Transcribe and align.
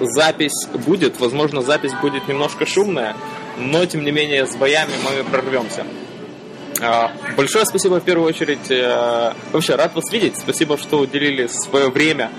запись 0.00 0.66
будет. 0.86 1.18
Возможно, 1.20 1.62
запись 1.62 1.92
будет 2.00 2.28
немножко 2.28 2.66
шумная, 2.66 3.16
но 3.58 3.84
тем 3.86 4.04
не 4.04 4.12
менее 4.12 4.46
с 4.46 4.56
боями 4.56 4.92
мы 5.04 5.24
прорвемся. 5.24 5.84
А, 6.80 7.10
большое 7.36 7.64
спасибо 7.64 8.00
в 8.00 8.04
первую 8.04 8.28
очередь. 8.28 8.70
Э, 8.70 9.32
вообще 9.52 9.76
рад 9.76 9.94
вас 9.94 10.12
видеть. 10.12 10.36
Спасибо, 10.36 10.76
что 10.76 10.98
уделили 10.98 11.46
свое 11.46 11.88
время 11.88 12.30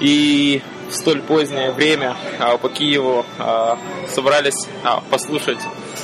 и 0.00 0.62
в 0.90 0.94
столь 0.94 1.22
позднее 1.22 1.72
время 1.72 2.16
а, 2.38 2.58
по 2.58 2.68
Киеву 2.68 3.24
а, 3.38 3.78
собрались 4.08 4.66
послушать 5.10 5.58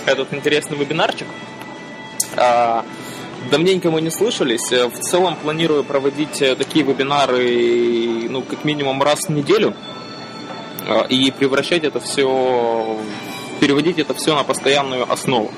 этот 0.06 0.32
интересный 0.32 0.76
вебинарчик. 0.76 1.26
Давненько 3.50 3.90
мы 3.90 4.00
не 4.00 4.10
слышались. 4.10 4.70
В 4.70 5.00
целом 5.00 5.36
планирую 5.36 5.84
проводить 5.84 6.40
э, 6.40 6.54
такие 6.54 6.84
вебинары, 6.84 8.28
ну, 8.28 8.42
как 8.42 8.64
минимум 8.64 9.02
раз 9.02 9.26
в 9.26 9.30
неделю. 9.30 9.74
И 11.08 11.30
превращать 11.30 11.84
это 11.84 12.00
все, 12.00 12.98
переводить 13.60 13.98
это 13.98 14.14
все 14.14 14.34
на 14.34 14.44
постоянную 14.44 15.10
основу. 15.10 15.52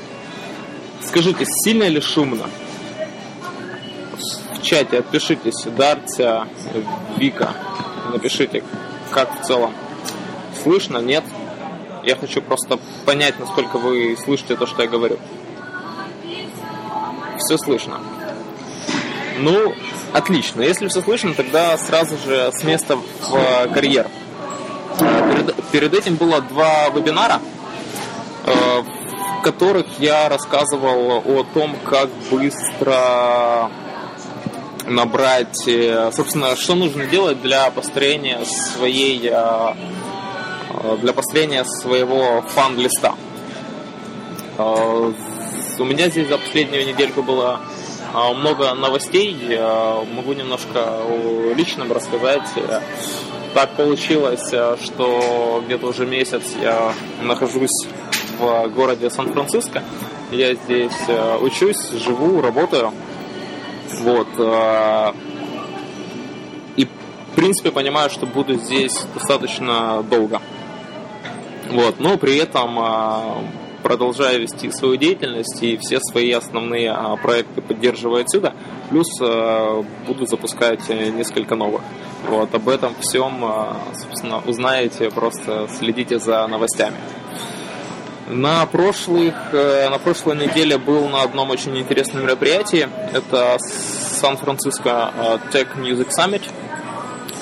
Скажите, 1.02 1.44
сильно 1.46 1.84
или 1.84 2.00
шумно? 2.00 2.48
В 4.54 4.62
чате 4.62 4.98
отпишитесь, 4.98 5.64
Дартя, 5.76 6.48
Вика, 7.16 7.54
напишите, 8.12 8.62
как 9.10 9.40
в 9.40 9.46
целом. 9.46 9.74
Слышно, 10.62 10.98
нет? 10.98 11.24
Я 12.04 12.16
хочу 12.16 12.42
просто 12.42 12.78
понять, 13.06 13.38
насколько 13.38 13.78
вы 13.78 14.16
слышите 14.22 14.56
то, 14.56 14.66
что 14.66 14.82
я 14.82 14.88
говорю. 14.88 15.18
Все 17.38 17.58
слышно. 17.58 18.00
Ну, 19.38 19.74
отлично. 20.12 20.62
Если 20.62 20.88
все 20.88 21.02
слышно, 21.02 21.34
тогда 21.34 21.76
сразу 21.78 22.16
же 22.18 22.50
с 22.52 22.62
места 22.62 22.96
в 22.96 23.34
э, 23.34 23.68
карьер. 23.72 24.06
Перед, 24.98 25.54
перед 25.72 25.94
этим 25.94 26.16
было 26.16 26.40
два 26.40 26.88
вебинара. 26.90 27.40
Э, 28.46 28.82
которых 29.42 29.86
я 29.98 30.28
рассказывал 30.28 31.18
о 31.18 31.44
том, 31.52 31.76
как 31.84 32.10
быстро 32.30 33.70
набрать, 34.86 35.66
э, 35.66 36.10
собственно, 36.12 36.56
что 36.56 36.74
нужно 36.74 37.06
делать 37.06 37.40
для 37.42 37.70
построения 37.70 38.44
своей, 38.44 39.30
э, 39.30 39.74
для 41.00 41.12
построения 41.12 41.64
своего 41.64 42.42
фан-листа. 42.48 43.14
У 44.58 45.84
меня 45.84 46.08
здесь 46.08 46.28
за 46.28 46.38
последнюю 46.38 46.86
недельку 46.86 47.22
было 47.22 47.60
много 48.12 48.74
новостей. 48.74 49.58
Могу 50.14 50.32
немножко 50.32 51.02
о 51.02 51.52
личном 51.54 51.90
рассказать. 51.90 52.48
Так 53.54 53.76
получилось, 53.76 54.52
что 54.82 55.62
где-то 55.64 55.86
уже 55.86 56.06
месяц 56.06 56.42
я 56.60 56.92
нахожусь 57.22 57.86
в 58.38 58.68
городе 58.68 59.10
Сан-Франциско. 59.10 59.82
Я 60.30 60.54
здесь 60.54 60.92
э, 61.06 61.38
учусь, 61.40 61.90
живу, 61.90 62.40
работаю. 62.40 62.92
Вот. 64.00 64.26
Э, 64.38 65.12
и, 66.76 66.86
в 66.86 67.36
принципе, 67.36 67.70
понимаю, 67.70 68.10
что 68.10 68.26
буду 68.26 68.54
здесь 68.54 69.06
достаточно 69.14 70.02
долго. 70.02 70.40
Вот. 71.70 72.00
Но 72.00 72.18
при 72.18 72.36
этом 72.38 72.78
э, 72.80 73.20
продолжаю 73.84 74.40
вести 74.40 74.68
свою 74.72 74.96
деятельность 74.96 75.62
и 75.62 75.76
все 75.76 76.00
свои 76.00 76.32
основные 76.32 76.96
проекты 77.22 77.60
поддерживаю 77.60 78.22
отсюда. 78.22 78.54
Плюс 78.90 79.06
буду 80.08 80.26
запускать 80.26 80.88
несколько 80.88 81.54
новых. 81.54 81.82
Вот, 82.28 82.52
об 82.52 82.68
этом 82.68 82.94
всем, 83.00 83.44
собственно, 83.94 84.42
узнаете, 84.46 85.10
просто 85.10 85.68
следите 85.78 86.18
за 86.18 86.46
новостями. 86.48 86.96
На, 88.28 88.64
прошлых, 88.64 89.34
э, 89.52 89.90
на 89.90 89.98
прошлой 89.98 90.36
неделе 90.36 90.78
был 90.78 91.08
на 91.08 91.22
одном 91.22 91.50
очень 91.50 91.76
интересном 91.78 92.22
мероприятии. 92.22 92.88
Это 93.12 93.58
Сан-Франциско 93.58 95.12
э, 95.14 95.38
Tech 95.52 95.76
Music 95.76 96.08
Summit. 96.18 96.42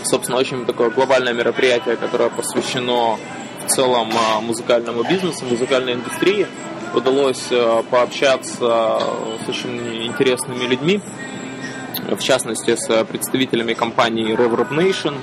Собственно, 0.03 0.39
очень 0.39 0.67
такое 0.67 0.91
глобальное 0.91 1.33
мероприятие, 1.33 1.97
которое 1.97 2.31
посвящено 2.31 3.17
в 3.65 3.71
целом 3.71 4.11
э, 4.11 4.41
музыкальному 4.41 5.03
бизнесу, 5.05 5.45
музыкальной 5.45 5.95
индустрии. 5.95 6.47
Удалось 6.95 7.49
пообщаться 7.91 9.01
с 9.47 9.49
очень 9.49 10.05
интересными 10.05 10.65
людьми, 10.65 11.01
в 12.07 12.23
частности, 12.23 12.77
с 12.77 13.05
представителями 13.05 13.73
компании 13.73 14.35
Reverb 14.37 14.69
Nation, 14.69 15.15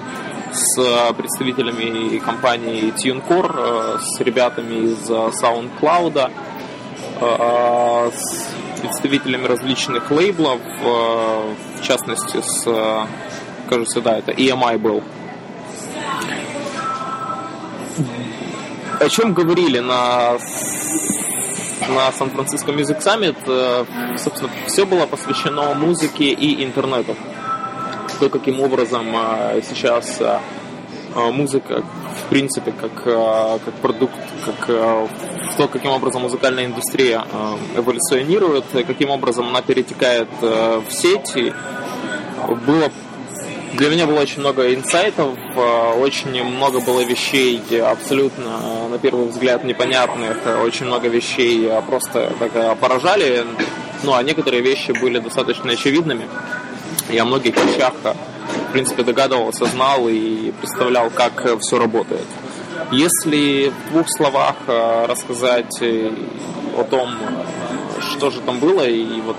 с 0.51 1.13
представителями 1.13 2.17
компании 2.19 2.93
TuneCore, 2.93 3.55
э, 3.55 3.99
с 4.01 4.19
ребятами 4.21 4.91
из 4.91 5.09
SoundCloud, 5.09 6.31
э, 7.21 8.11
с 8.13 8.49
представителями 8.81 9.45
различных 9.45 10.09
лейблов, 10.11 10.59
э, 10.81 11.53
в 11.79 11.81
частности 11.83 12.41
с, 12.41 13.07
кажется, 13.69 14.01
да, 14.01 14.17
это 14.17 14.31
EMI 14.31 14.77
был. 14.77 15.03
О 18.99 19.07
чем 19.07 19.33
говорили 19.33 19.79
на 19.79 20.37
на 21.87 22.11
Сан-Франциско 22.11 22.71
Music 22.71 23.01
Summit, 23.01 24.17
собственно, 24.17 24.51
все 24.67 24.85
было 24.85 25.05
посвящено 25.05 25.73
музыке 25.73 26.25
и 26.25 26.63
интернету. 26.63 27.15
То, 28.19 28.29
каким 28.29 28.59
образом 28.59 29.07
а, 29.15 29.59
сейчас 29.67 30.19
а, 30.21 30.41
музыка, 31.31 31.81
в 31.81 32.29
принципе, 32.29 32.73
как, 32.73 33.03
как 33.03 33.73
продукт, 33.81 34.13
как 34.45 34.67
то, 34.67 35.67
каким 35.71 35.91
образом 35.91 36.23
музыкальная 36.23 36.65
индустрия 36.65 37.23
эволюционирует, 37.75 38.65
каким 38.85 39.09
образом 39.09 39.47
она 39.47 39.61
перетекает 39.61 40.27
в 40.41 40.91
сети, 40.91 41.53
было 42.67 42.91
для 43.73 43.89
меня 43.89 44.07
было 44.07 44.21
очень 44.21 44.39
много 44.39 44.73
инсайтов, 44.73 45.37
очень 45.97 46.43
много 46.43 46.79
было 46.79 47.01
вещей 47.01 47.61
абсолютно, 47.81 48.87
на 48.89 48.97
первый 48.97 49.27
взгляд, 49.27 49.63
непонятных, 49.63 50.37
очень 50.63 50.87
много 50.87 51.07
вещей 51.07 51.69
просто 51.87 52.31
так 52.39 52.77
поражали, 52.79 53.45
ну 54.03 54.13
а 54.13 54.23
некоторые 54.23 54.61
вещи 54.61 54.91
были 54.91 55.19
достаточно 55.19 55.71
очевидными. 55.71 56.27
Я 57.09 57.23
о 57.23 57.25
многих 57.25 57.55
вещах, 57.55 57.93
в 58.03 58.71
принципе, 58.71 59.03
догадывался, 59.03 59.65
знал 59.65 60.07
и 60.07 60.51
представлял, 60.51 61.09
как 61.09 61.59
все 61.59 61.79
работает. 61.79 62.25
Если 62.91 63.69
в 63.69 63.91
двух 63.91 64.07
словах 64.09 64.55
э, 64.67 65.05
рассказать 65.05 65.81
э, 65.81 66.11
о 66.77 66.83
том, 66.83 67.09
что 67.99 68.31
же 68.31 68.41
там 68.41 68.59
было, 68.59 68.87
и 68.87 69.21
вот 69.21 69.37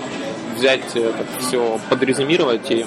взять 0.55 0.95
это 0.95 1.25
все, 1.39 1.79
подрезюмировать 1.89 2.71
и 2.71 2.85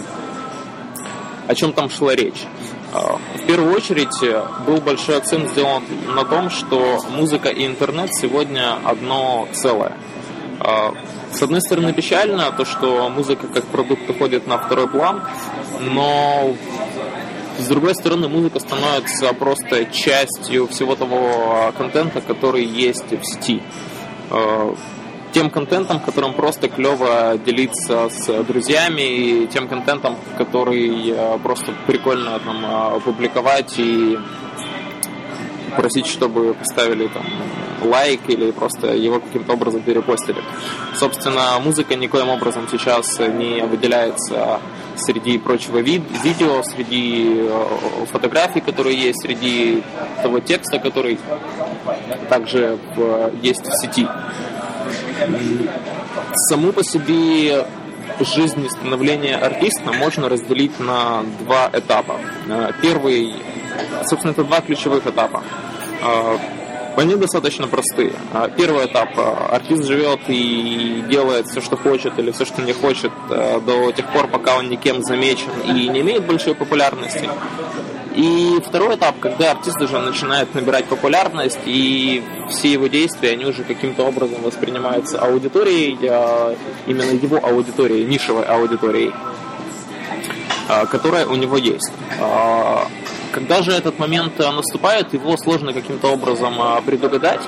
о 1.47 1.55
чем 1.55 1.73
там 1.73 1.91
шла 1.91 2.15
речь. 2.15 2.45
Э, 2.93 3.17
в 3.37 3.47
первую 3.47 3.75
очередь 3.75 4.21
был 4.67 4.81
большой 4.81 5.19
акцент 5.19 5.51
сделан 5.51 5.83
на 6.15 6.25
том, 6.25 6.51
что 6.51 7.01
музыка 7.11 7.49
и 7.49 7.67
интернет 7.67 8.15
сегодня 8.15 8.79
одно 8.85 9.49
целое. 9.53 9.97
С 11.33 11.43
одной 11.43 11.61
стороны 11.61 11.93
печально, 11.93 12.53
то, 12.53 12.65
что 12.65 13.09
музыка 13.11 13.49
как 13.49 13.65
продукт 13.65 14.09
уходит 14.09 14.47
на 14.47 14.57
второй 14.57 14.89
план, 14.89 15.23
но 15.81 16.55
с 17.59 17.67
другой 17.69 17.95
стороны, 17.95 18.29
музыка 18.29 18.59
становится 18.59 19.33
просто 19.33 19.85
частью 19.87 20.67
всего 20.69 20.97
того 20.97 21.73
контента, 21.79 22.21
который 22.21 22.65
есть 22.65 23.11
в 23.13 23.25
сети. 23.25 23.63
Э, 25.35 25.41
тем 25.45 25.51
контентом, 25.51 26.01
которым 26.01 26.33
просто 26.33 26.69
клево 26.69 27.37
делиться 27.45 28.09
с 28.09 28.45
друзьями, 28.45 29.03
и 29.03 29.47
тем 29.49 29.69
контентом, 29.69 30.17
который 30.39 31.11
э, 31.11 31.39
просто 31.43 31.73
прикольно 31.87 32.39
там 32.39 32.65
опубликовать 32.97 33.75
и 33.79 34.19
просить, 35.77 36.07
чтобы 36.07 36.55
поставили 36.55 37.09
там 37.09 37.25
лайк 37.83 38.21
или 38.29 38.53
просто 38.53 38.95
его 38.95 39.19
каким-то 39.21 39.55
образом 39.55 39.83
перепостили. 39.83 40.41
Собственно, 40.95 41.59
музыка 41.59 41.97
никоим 41.97 42.29
образом 42.29 42.69
сейчас 42.71 43.19
не 43.19 43.63
выделяется 43.67 44.61
среди 44.97 45.39
прочего 45.39 45.79
вид 45.79 46.03
видео, 46.23 46.63
среди 46.63 47.41
э, 47.41 48.07
фотографий, 48.13 48.61
которые 48.61 48.97
есть, 48.97 49.23
среди 49.23 49.83
того 50.23 50.39
текста, 50.39 50.79
который 50.79 51.19
также 52.29 52.79
есть 53.43 53.67
в 53.67 53.73
сети. 53.81 54.07
Саму 56.49 56.73
по 56.73 56.83
себе 56.83 57.67
жизнь 58.21 58.69
становления 58.69 59.37
артиста 59.37 59.93
можно 59.93 60.29
разделить 60.29 60.79
на 60.79 61.23
два 61.41 61.71
этапа. 61.73 62.21
Э, 62.49 62.73
первый, 62.83 63.35
собственно, 64.07 64.33
это 64.33 64.45
два 64.45 64.61
ключевых 64.61 65.07
этапа. 65.07 65.43
Э, 66.03 66.39
они 66.97 67.17
достаточно 67.17 67.67
простые. 67.67 68.13
А, 68.33 68.49
первый 68.49 68.87
этап. 68.87 69.19
Артист 69.19 69.85
живет 69.85 70.21
и 70.29 71.05
делает 71.09 71.49
все, 71.49 71.61
что 71.61 71.77
хочет 71.77 72.19
или 72.21 72.31
все, 72.31 72.45
что 72.45 72.63
не 72.63 72.73
хочет 72.73 73.11
до 73.29 73.91
тех 73.91 74.07
пор, 74.13 74.29
пока 74.29 74.59
он 74.59 74.69
никем 74.69 75.03
замечен 75.03 75.51
и 75.65 75.89
не 75.89 76.01
имеет 76.03 76.25
большой 76.25 76.55
популярности. 76.55 77.29
И 78.15 78.61
второй 78.65 78.95
этап, 78.95 79.19
когда 79.19 79.51
артист 79.51 79.81
уже 79.81 79.99
начинает 79.99 80.55
набирать 80.55 80.85
популярность, 80.85 81.59
и 81.67 82.23
все 82.49 82.73
его 82.73 82.87
действия, 82.87 83.31
они 83.31 83.45
уже 83.45 83.65
каким-то 83.65 84.05
образом 84.05 84.41
воспринимаются 84.43 85.19
аудиторией, 85.19 85.99
а, 86.09 86.55
именно 86.87 87.11
его 87.11 87.45
аудиторией, 87.45 88.05
нишевой 88.05 88.45
аудиторией, 88.45 89.13
а, 90.69 90.87
которая 90.87 91.27
у 91.27 91.35
него 91.35 91.57
есть. 91.57 91.93
А, 93.35 93.41
когда 93.45 93.63
же 93.63 93.73
этот 93.73 93.99
момент 93.99 94.39
наступает, 94.39 95.13
его 95.13 95.37
сложно 95.37 95.73
каким-то 95.73 96.09
образом 96.09 96.55
предугадать. 96.87 97.41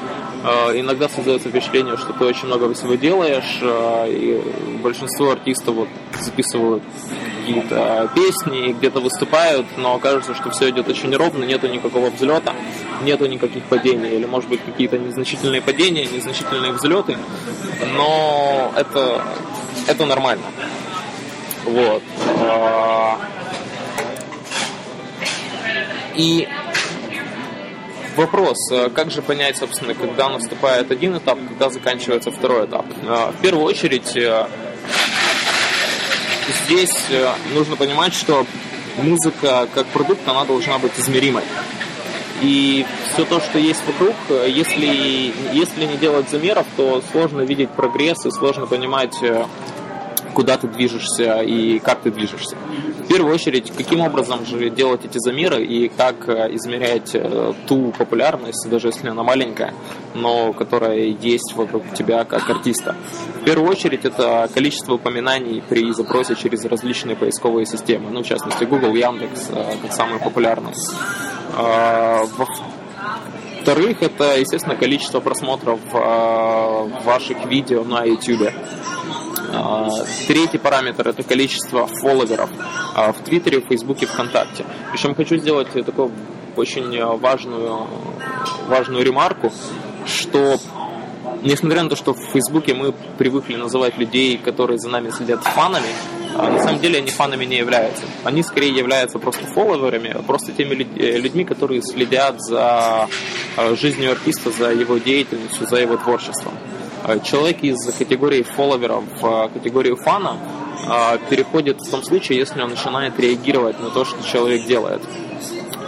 Иногда 0.74 1.08
создается 1.08 1.48
впечатление, 1.48 1.96
что 1.96 2.12
ты 2.12 2.24
очень 2.24 2.46
много 2.46 2.72
всего 2.74 2.94
делаешь, 2.94 3.60
и 3.62 4.42
большинство 4.82 5.32
артистов 5.32 5.74
вот 5.74 5.88
записывают 6.20 6.82
какие-то 7.40 8.10
песни, 8.14 8.72
где-то 8.72 9.00
выступают, 9.00 9.66
но 9.76 9.98
кажется, 9.98 10.34
что 10.34 10.50
все 10.50 10.70
идет 10.70 10.88
очень 10.88 11.14
ровно, 11.16 11.44
нету 11.44 11.68
никакого 11.68 12.10
взлета, 12.10 12.54
нету 13.02 13.26
никаких 13.26 13.64
падений, 13.64 14.16
или 14.16 14.26
может 14.26 14.48
быть 14.48 14.60
какие-то 14.64 14.98
незначительные 14.98 15.62
падения, 15.62 16.04
незначительные 16.06 16.72
взлеты, 16.72 17.16
но 17.96 18.72
это, 18.76 19.22
это 19.88 20.06
нормально. 20.06 20.44
Вот. 21.64 22.02
И 26.16 26.48
Вопрос, 28.16 28.56
а 28.72 28.88
как 28.88 29.10
же 29.10 29.20
понять, 29.20 29.58
собственно, 29.58 29.92
когда 29.92 30.30
наступает 30.30 30.90
один 30.90 31.18
этап, 31.18 31.38
когда 31.48 31.68
заканчивается 31.68 32.30
второй 32.30 32.64
этап? 32.64 32.86
А, 33.06 33.30
в 33.30 33.42
первую 33.42 33.66
очередь, 33.66 34.16
здесь 36.64 37.04
э, 37.10 37.28
нужно 37.52 37.76
понимать, 37.76 38.14
что 38.14 38.46
музыка 38.96 39.68
как 39.74 39.86
продукт, 39.88 40.26
она 40.26 40.46
должна 40.46 40.78
быть 40.78 40.92
измеримой. 40.98 41.44
И 42.42 42.84
все 43.12 43.24
то, 43.24 43.40
что 43.40 43.58
есть 43.58 43.80
вокруг, 43.86 44.14
э, 44.28 44.46
если, 44.48 45.32
если 45.52 45.84
не 45.84 45.96
делать 45.96 46.28
замеров, 46.30 46.66
то 46.76 47.02
сложно 47.12 47.42
видеть 47.42 47.70
прогресс 47.70 48.24
и 48.26 48.30
сложно 48.30 48.66
понимать, 48.66 49.16
э, 49.22 49.46
куда 50.36 50.58
ты 50.58 50.68
движешься 50.68 51.40
и 51.40 51.78
как 51.78 52.02
ты 52.02 52.10
движешься. 52.10 52.56
В 53.04 53.08
первую 53.08 53.34
очередь, 53.34 53.72
каким 53.74 54.02
образом 54.02 54.44
же 54.44 54.68
делать 54.68 55.02
эти 55.06 55.16
замеры 55.16 55.64
и 55.64 55.88
как 55.88 56.28
э, 56.28 56.54
измерять 56.56 57.14
э, 57.14 57.54
ту 57.66 57.90
популярность, 57.96 58.68
даже 58.68 58.88
если 58.88 59.08
она 59.08 59.22
маленькая, 59.22 59.72
но 60.14 60.52
которая 60.52 60.98
есть 60.98 61.54
вокруг 61.54 61.84
тебя 61.94 62.24
как 62.24 62.50
артиста. 62.50 62.94
В 63.40 63.44
первую 63.44 63.70
очередь, 63.70 64.04
это 64.04 64.50
количество 64.52 64.92
упоминаний 64.96 65.62
при 65.66 65.90
запросе 65.92 66.34
через 66.34 66.66
различные 66.66 67.16
поисковые 67.16 67.64
системы, 67.64 68.10
ну, 68.10 68.22
в 68.22 68.26
частности, 68.26 68.64
Google, 68.64 68.94
Яндекс, 68.94 69.48
э, 69.48 69.76
как 69.80 69.92
самые 69.94 70.20
популярные. 70.20 70.74
Во-вторых, 73.56 74.02
это, 74.02 74.38
естественно, 74.38 74.76
количество 74.76 75.20
просмотров 75.20 75.80
ваших 75.92 77.46
видео 77.46 77.84
на 77.84 78.04
YouTube. 78.04 78.52
А, 79.52 79.88
третий 80.26 80.58
параметр– 80.58 81.08
это 81.10 81.22
количество 81.22 81.86
фолловеров 81.86 82.50
а, 82.94 83.12
в 83.12 83.18
Твиттере, 83.22 83.60
в 83.60 83.68
Фейсбуке, 83.68 84.06
ВКонтакте. 84.06 84.64
Причем 84.92 85.14
хочу 85.14 85.36
сделать 85.36 85.68
такую 85.72 86.10
очень 86.56 87.04
важную, 87.18 87.86
важную 88.68 89.04
ремарку, 89.04 89.52
что 90.06 90.58
несмотря 91.42 91.82
на 91.82 91.90
то, 91.90 91.96
что 91.96 92.14
в 92.14 92.20
Фейсбуке 92.32 92.74
мы 92.74 92.92
привыкли 93.18 93.56
называть 93.56 93.98
людей, 93.98 94.38
которые 94.38 94.78
за 94.78 94.88
нами 94.88 95.10
следят 95.10 95.42
фанами, 95.44 95.88
а 96.34 96.50
на 96.50 96.62
самом 96.62 96.80
деле 96.80 96.98
они 96.98 97.10
фанами 97.10 97.44
не 97.44 97.56
являются. 97.56 98.04
Они 98.24 98.42
скорее 98.42 98.74
являются 98.74 99.18
просто 99.18 99.46
фолловерами, 99.46 100.16
просто 100.26 100.52
теми 100.52 100.74
людьми, 100.74 101.44
которые 101.44 101.82
следят 101.82 102.40
за 102.40 103.08
жизнью 103.74 104.12
артиста, 104.12 104.50
за 104.50 104.70
его 104.70 104.98
деятельностью, 104.98 105.66
за 105.66 105.76
его 105.76 105.96
творчеством. 105.96 106.52
Э, 107.06 107.20
человек 107.20 107.62
из 107.62 107.84
категории 107.94 108.42
фолловеров 108.42 109.04
в 109.20 109.48
категорию 109.54 109.96
фана 109.96 110.38
э, 110.88 111.18
переходит 111.30 111.80
в 111.80 111.90
том 111.90 112.02
случае, 112.02 112.38
если 112.38 112.60
он 112.60 112.70
начинает 112.70 113.18
реагировать 113.20 113.78
на 113.80 113.90
то, 113.90 114.04
что 114.04 114.22
человек 114.24 114.66
делает. 114.66 115.00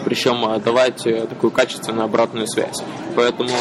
Причем 0.09 0.43
э, 0.47 0.59
давать 0.61 1.03
такую 1.03 1.51
качественную 1.51 2.05
обратную 2.05 2.47
связь. 2.49 2.79
Поэтому 3.15 3.53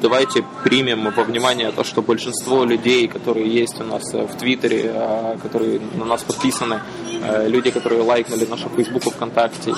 давайте 0.00 0.44
примем 0.62 1.10
во 1.10 1.24
внимание 1.24 1.72
то, 1.72 1.82
что 1.82 2.02
большинство 2.02 2.64
людей, 2.64 3.08
которые 3.08 3.48
есть 3.48 3.80
у 3.80 3.84
нас 3.84 4.12
в 4.12 4.36
Твиттере, 4.38 4.92
которые 5.42 5.80
на 5.94 6.04
нас 6.04 6.22
подписаны, 6.22 6.80
люди, 7.46 7.70
которые 7.70 8.02
лайкнули 8.02 8.44
нашу 8.44 8.68
Фейсбук 8.68 9.02
ВКонтакте, 9.04 9.72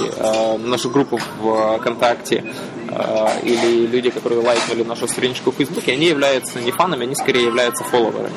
нашу 0.59 0.91
группу 0.91 1.19
ВКонтакте, 1.19 2.45
Э, 2.91 3.41
или 3.43 3.87
люди, 3.87 4.11
которые 4.11 4.41
лайкнули 4.41 4.83
нашу 4.83 5.07
страничку 5.09 5.51
в 5.53 5.57
Фейсбуке, 5.57 5.93
они 5.93 6.07
являются 6.07 6.61
не 6.61 6.71
фанами, 6.71 7.05
они 7.05 7.15
скорее 7.15 7.45
являются 7.45 7.85
фолловерами. 7.85 8.35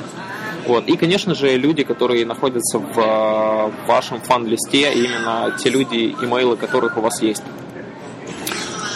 Вот. 0.67 0.88
И, 0.88 0.97
конечно 0.97 1.33
же, 1.33 1.55
люди, 1.57 1.83
которые 1.83 2.25
находятся 2.25 2.77
в 2.77 3.71
вашем 3.88 4.21
фан-листе, 4.21 4.93
именно 4.93 5.55
те 5.57 5.69
люди, 5.69 6.15
имейлы 6.21 6.55
которых 6.55 6.97
у 6.97 7.01
вас 7.01 7.21
есть. 7.21 7.43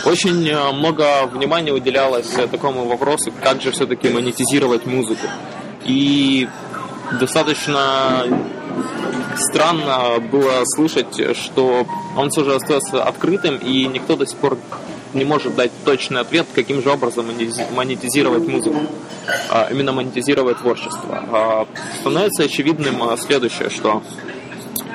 Очень 0.06 0.48
э, 0.48 0.72
много 0.72 1.26
внимания 1.26 1.74
уделялось 1.74 2.28
такому 2.52 2.86
вопросу, 2.86 3.34
как 3.44 3.62
же 3.62 3.72
все-таки 3.72 4.10
монетизировать 4.10 4.86
музыку. 4.86 5.28
И 5.84 6.48
достаточно 7.20 8.24
странно 9.38 10.20
было 10.20 10.64
слышать, 10.66 11.36
что 11.36 11.86
он 12.16 12.30
все 12.30 12.44
же 12.44 12.56
остается 12.56 13.04
открытым, 13.04 13.58
и 13.58 13.86
никто 13.88 14.16
до 14.16 14.26
сих 14.26 14.38
пор 14.38 14.58
не 15.16 15.24
может 15.24 15.56
дать 15.56 15.72
точный 15.84 16.22
ответ, 16.22 16.46
каким 16.54 16.82
же 16.84 16.92
образом 16.92 17.26
монетизировать 17.76 18.48
музыку, 18.48 18.82
а 19.50 19.70
именно 19.72 19.92
монетизировать 19.94 20.60
творчество. 20.60 21.24
А 21.32 21.68
становится 22.02 22.44
очевидным 22.44 23.02
а, 23.04 23.18
следующее, 23.18 23.70
что 23.70 24.04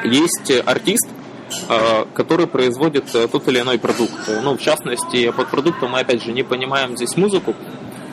есть 0.05 0.53
артист, 0.67 1.09
который 2.15 2.47
производит 2.47 3.15
э, 3.15 3.29
тот 3.29 3.47
или 3.49 3.61
иной 3.61 3.79
продукт. 3.79 4.13
Ну, 4.43 4.57
в 4.57 4.61
частности, 4.61 5.31
под 5.31 5.49
продуктом 5.49 5.93
мы, 5.93 6.01
опять 6.01 6.23
же, 6.23 6.33
не 6.33 6.43
понимаем 6.43 6.97
здесь 6.97 7.17
музыку 7.17 7.55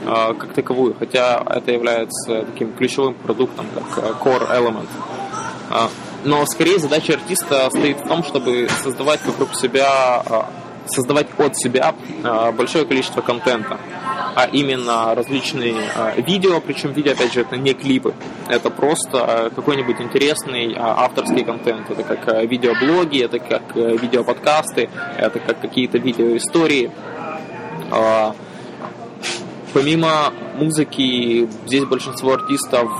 как 0.05 0.53
таковую, 0.53 0.95
хотя 0.97 1.43
это 1.49 1.71
является 1.71 2.43
таким 2.43 2.71
ключевым 2.71 3.13
продуктом, 3.15 3.65
как 3.73 4.03
э, 4.03 4.13
core 4.23 4.49
element. 4.49 4.87
Но 6.23 6.45
скорее 6.45 6.79
задача 6.79 7.13
артиста 7.13 7.69
стоит 7.69 7.99
в 7.99 8.07
том, 8.07 8.23
чтобы 8.23 8.69
создавать 8.83 9.19
вокруг 9.25 9.53
себя 9.53 10.23
создавать 10.89 11.27
от 11.37 11.57
себя 11.57 11.93
а, 12.23 12.51
большое 12.51 12.85
количество 12.85 13.21
контента, 13.21 13.77
а 14.37 14.45
именно 14.45 15.15
различные 15.15 15.89
а, 15.95 16.13
видео, 16.15 16.61
причем 16.61 16.93
видео, 16.93 17.13
опять 17.13 17.33
же, 17.33 17.41
это 17.41 17.57
не 17.57 17.73
клипы, 17.73 18.13
это 18.47 18.69
просто 18.69 19.51
какой-нибудь 19.55 19.99
интересный 19.99 20.75
а, 20.77 21.05
авторский 21.05 21.43
контент, 21.43 21.89
это 21.89 22.03
как 22.03 22.47
видеоблоги, 22.47 23.23
это 23.23 23.39
как 23.39 23.75
видеоподкасты, 23.75 24.91
это 25.17 25.39
как 25.39 25.59
какие-то 25.59 25.97
видеоистории. 25.97 26.91
Помимо 29.73 30.31
музыки, 30.55 31.49
здесь 31.65 31.85
большинство 31.85 32.33
артистов 32.33 32.91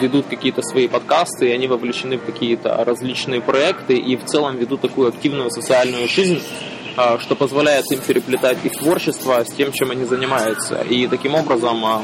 ведут 0.00 0.26
какие-то 0.26 0.60
свои 0.60 0.86
подкасты, 0.86 1.48
и 1.48 1.52
они 1.52 1.66
вовлечены 1.66 2.18
в 2.18 2.24
какие-то 2.26 2.84
различные 2.84 3.40
проекты 3.40 3.94
и 3.94 4.16
в 4.16 4.24
целом 4.26 4.56
ведут 4.58 4.82
такую 4.82 5.08
активную 5.08 5.50
социальную 5.50 6.08
жизнь, 6.08 6.42
а, 6.42 6.69
что 6.94 7.36
позволяет 7.36 7.90
им 7.92 8.00
переплетать 8.00 8.58
их 8.64 8.72
творчество 8.72 9.42
с 9.44 9.52
тем, 9.54 9.72
чем 9.72 9.90
они 9.90 10.04
занимаются. 10.04 10.80
И 10.82 11.06
таким 11.06 11.34
образом 11.34 11.84
а, 11.84 12.02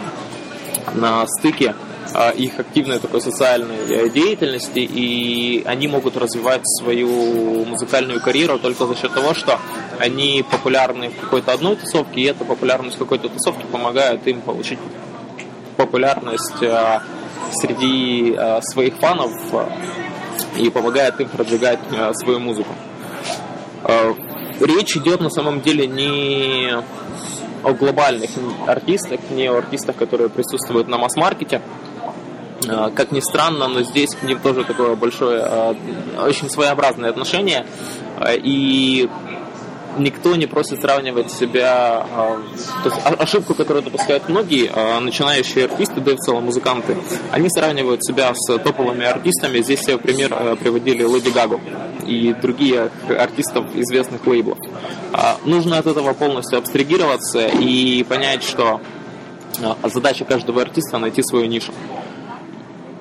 на 0.95 1.27
стыке 1.27 1.75
а, 2.15 2.31
их 2.31 2.59
активной 2.59 2.99
такой 2.99 3.21
социальной 3.21 3.77
э, 3.89 4.09
деятельности, 4.09 4.79
и 4.79 5.63
они 5.67 5.89
могут 5.89 6.17
развивать 6.17 6.63
свою 6.81 7.65
музыкальную 7.65 8.21
карьеру 8.21 8.59
только 8.59 8.87
за 8.87 8.95
счет 8.95 9.13
того, 9.13 9.35
что 9.35 9.59
они 9.99 10.45
популярны 10.49 11.11
в 11.11 11.21
какой-то 11.21 11.53
одной 11.53 11.77
тусовке, 11.77 12.21
и 12.21 12.25
эта 12.25 12.45
популярность 12.45 12.99
какой-то 12.99 13.29
тусовке 13.29 13.67
помогает 13.67 14.27
им 14.27 14.41
получить 14.41 14.79
популярность 15.77 16.59
среди 17.53 18.35
своих 18.63 18.97
фанов 18.97 19.33
и 20.57 20.71
помогает 20.71 21.21
им 21.21 21.29
продвигать 21.29 21.81
свою 22.15 22.41
музыку 22.41 22.75
речь 24.61 24.97
идет 24.97 25.21
на 25.21 25.31
самом 25.31 25.61
деле 25.61 25.87
не 25.87 26.73
о 27.63 27.73
глобальных 27.73 28.31
артистах, 28.67 29.21
не 29.31 29.49
о 29.49 29.59
артистах, 29.59 29.97
которые 29.97 30.29
присутствуют 30.29 30.89
на 30.89 30.99
масс-маркете. 30.99 31.63
А, 32.69 32.91
как 32.91 33.13
ни 33.13 33.21
странно, 33.21 33.69
но 33.69 33.83
здесь 33.83 34.15
к 34.15 34.23
ним 34.23 34.39
тоже 34.39 34.65
такое 34.65 34.95
большое, 34.95 35.43
а, 35.43 35.77
очень 36.27 36.49
своеобразное 36.49 37.11
отношение. 37.11 37.67
А, 38.19 38.33
и 38.35 39.09
никто 39.99 40.37
не 40.37 40.47
просит 40.47 40.81
сравнивать 40.81 41.31
себя, 41.33 42.07
то 42.85 42.91
есть 42.91 43.01
ошибку, 43.19 43.55
которую 43.55 43.83
допускают 43.83 44.29
многие 44.29 44.71
начинающие 45.01 45.65
артисты, 45.65 46.03
да 46.03 46.13
и 46.13 46.17
в 46.17 46.19
целом 46.19 46.45
музыканты, 46.45 46.99
они 47.31 47.49
сравнивают 47.49 48.05
себя 48.05 48.31
с 48.35 48.59
топовыми 48.59 49.07
артистами. 49.07 49.63
Здесь, 49.63 49.89
в 49.89 49.97
пример, 49.97 50.37
приводили 50.57 51.03
Леди 51.03 51.31
Гагу. 51.31 51.63
И 52.07 52.33
другие 52.35 52.91
артистов 53.09 53.67
известных 53.75 54.27
лейблов. 54.27 54.59
А, 55.13 55.39
нужно 55.45 55.79
от 55.79 55.87
этого 55.87 56.13
полностью 56.13 56.59
абстрагироваться 56.59 57.47
и 57.47 58.03
понять, 58.05 58.43
что 58.43 58.81
а, 59.63 59.89
задача 59.89 60.25
каждого 60.25 60.63
артиста 60.63 60.99
найти 60.99 61.23
свою 61.23 61.47
нишу. 61.47 61.73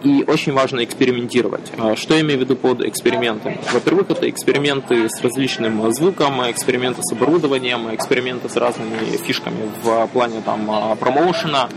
И 0.05 0.23
очень 0.27 0.53
важно 0.53 0.83
экспериментировать. 0.83 1.71
А, 1.79 1.95
что 1.95 2.13
я 2.13 2.21
имею 2.21 2.37
в 2.37 2.43
виду 2.43 2.55
под 2.55 2.81
экспериментами? 2.81 3.59
Во-первых, 3.73 4.11
это 4.11 4.29
эксперименты 4.29 5.09
с 5.09 5.19
различным 5.23 5.91
звуком, 5.93 6.39
эксперименты 6.51 7.01
с 7.01 7.11
оборудованием, 7.11 7.93
эксперименты 7.93 8.47
с 8.47 8.55
разными 8.55 9.17
фишками 9.17 9.67
в 9.83 10.07
плане 10.13 10.41
там 10.45 10.95
промоушена, 10.99 11.69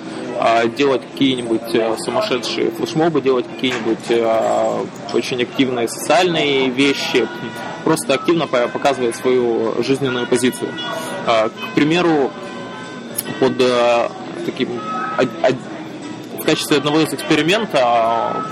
делать 0.77 1.01
какие-нибудь 1.11 2.01
сумасшедшие 2.05 2.71
флешмобы, 2.71 3.23
делать 3.23 3.47
какие-нибудь 3.47 4.11
очень 5.15 5.41
активные 5.41 5.89
социальные 5.89 6.69
вещи, 6.69 7.27
просто 7.85 8.13
активно 8.13 8.47
показывать 8.47 9.17
свою 9.17 9.83
жизненную 9.83 10.27
позицию. 10.27 10.69
К 11.25 11.51
примеру, 11.75 12.31
под 13.41 13.55
таким 14.45 14.69
качестве 16.49 16.79
одного 16.79 17.01
из 17.01 17.13
эксперимента 17.13 17.79
а, 17.83 18.43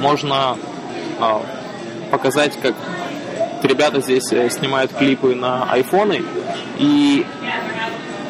можно 0.00 0.58
а, 1.20 1.40
показать, 2.10 2.58
как 2.60 2.74
ребята 3.62 4.00
здесь 4.00 4.32
э, 4.32 4.50
снимают 4.50 4.92
клипы 4.92 5.36
на 5.36 5.62
айфоны. 5.70 6.24
И 6.80 7.24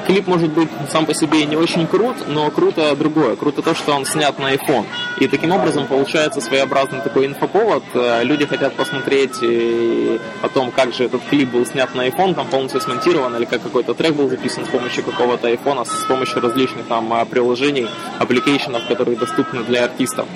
клип 0.06 0.26
может 0.26 0.50
быть 0.52 0.68
сам 0.90 1.04
по 1.04 1.14
себе 1.14 1.44
не 1.46 1.56
очень 1.56 1.86
крут, 1.86 2.16
но 2.28 2.50
круто 2.50 2.94
другое. 2.94 3.36
Круто 3.36 3.62
то, 3.62 3.74
что 3.74 3.92
он 3.92 4.06
снят 4.06 4.38
на 4.38 4.54
iPhone. 4.54 4.86
И 5.20 5.26
таким 5.26 5.52
образом 5.52 5.86
получается 5.86 6.40
своеобразный 6.40 7.00
такой 7.00 7.26
инфоповод. 7.26 7.82
Э, 7.94 8.22
люди 8.22 8.46
хотят 8.46 8.74
посмотреть 8.74 9.42
э, 9.42 10.18
о 10.42 10.48
том, 10.48 10.70
как 10.70 10.94
же 10.94 11.04
этот 11.04 11.22
клип 11.28 11.50
был 11.50 11.66
снят 11.66 11.92
на 11.94 12.08
iPhone, 12.08 12.34
там 12.34 12.46
полностью 12.46 12.80
смонтирован, 12.80 13.34
или 13.36 13.44
как 13.44 13.62
какой-то 13.62 13.94
трек 13.94 14.14
был 14.14 14.28
записан 14.28 14.64
с 14.64 14.68
помощью 14.68 15.04
какого-то 15.04 15.48
iPhone, 15.50 15.84
с 15.84 16.04
помощью 16.06 16.40
различных 16.40 16.86
там 16.86 17.12
э, 17.12 17.24
приложений, 17.26 17.88
application 18.18 18.72
ов, 18.72 18.86
которые 18.86 19.16
доступны 19.16 19.64
для 19.64 19.84
артистов. 19.84 20.26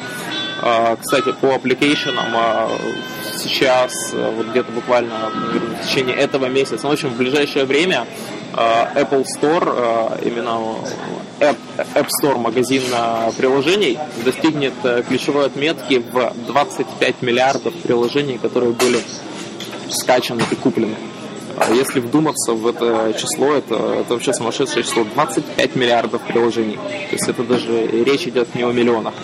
Кстати, 1.00 1.32
по 1.40 1.54
application 1.54 2.15
ам 2.15 2.26
сейчас, 3.34 4.12
вот 4.12 4.48
где-то 4.48 4.70
буквально 4.72 5.30
в 5.30 5.86
течение 5.86 6.14
этого 6.14 6.46
месяца, 6.46 6.86
в 6.86 6.90
общем, 6.90 7.08
в 7.08 7.16
ближайшее 7.16 7.64
время 7.64 8.06
Apple 8.52 9.24
Store, 9.24 10.18
э, 10.20 10.26
именно 10.26 10.76
App, 11.40 11.56
App 11.94 12.08
Store 12.22 12.38
магазин 12.38 12.82
э, 12.92 13.30
приложений 13.36 13.98
достигнет 14.24 14.74
ключевой 15.08 15.46
отметки 15.46 15.98
в 15.98 16.32
25 16.46 17.22
миллиардов 17.22 17.74
приложений, 17.74 18.38
которые 18.42 18.72
были 18.72 19.00
скачаны 19.90 20.42
и 20.50 20.54
куплены. 20.54 20.96
Если 21.68 22.00
вдуматься 22.00 22.52
в 22.52 22.66
это 22.66 23.12
число, 23.18 23.52
это, 23.52 23.74
это 23.74 24.14
вообще 24.14 24.32
сумасшедшее 24.32 24.82
число. 24.82 25.04
25 25.04 25.76
миллиардов 25.76 26.22
приложений. 26.22 26.76
То 26.76 27.12
есть 27.12 27.28
это 27.28 27.42
даже 27.42 27.86
речь 27.86 28.26
идет 28.26 28.54
не 28.54 28.62
о 28.62 28.72
миллионах. 28.72 29.14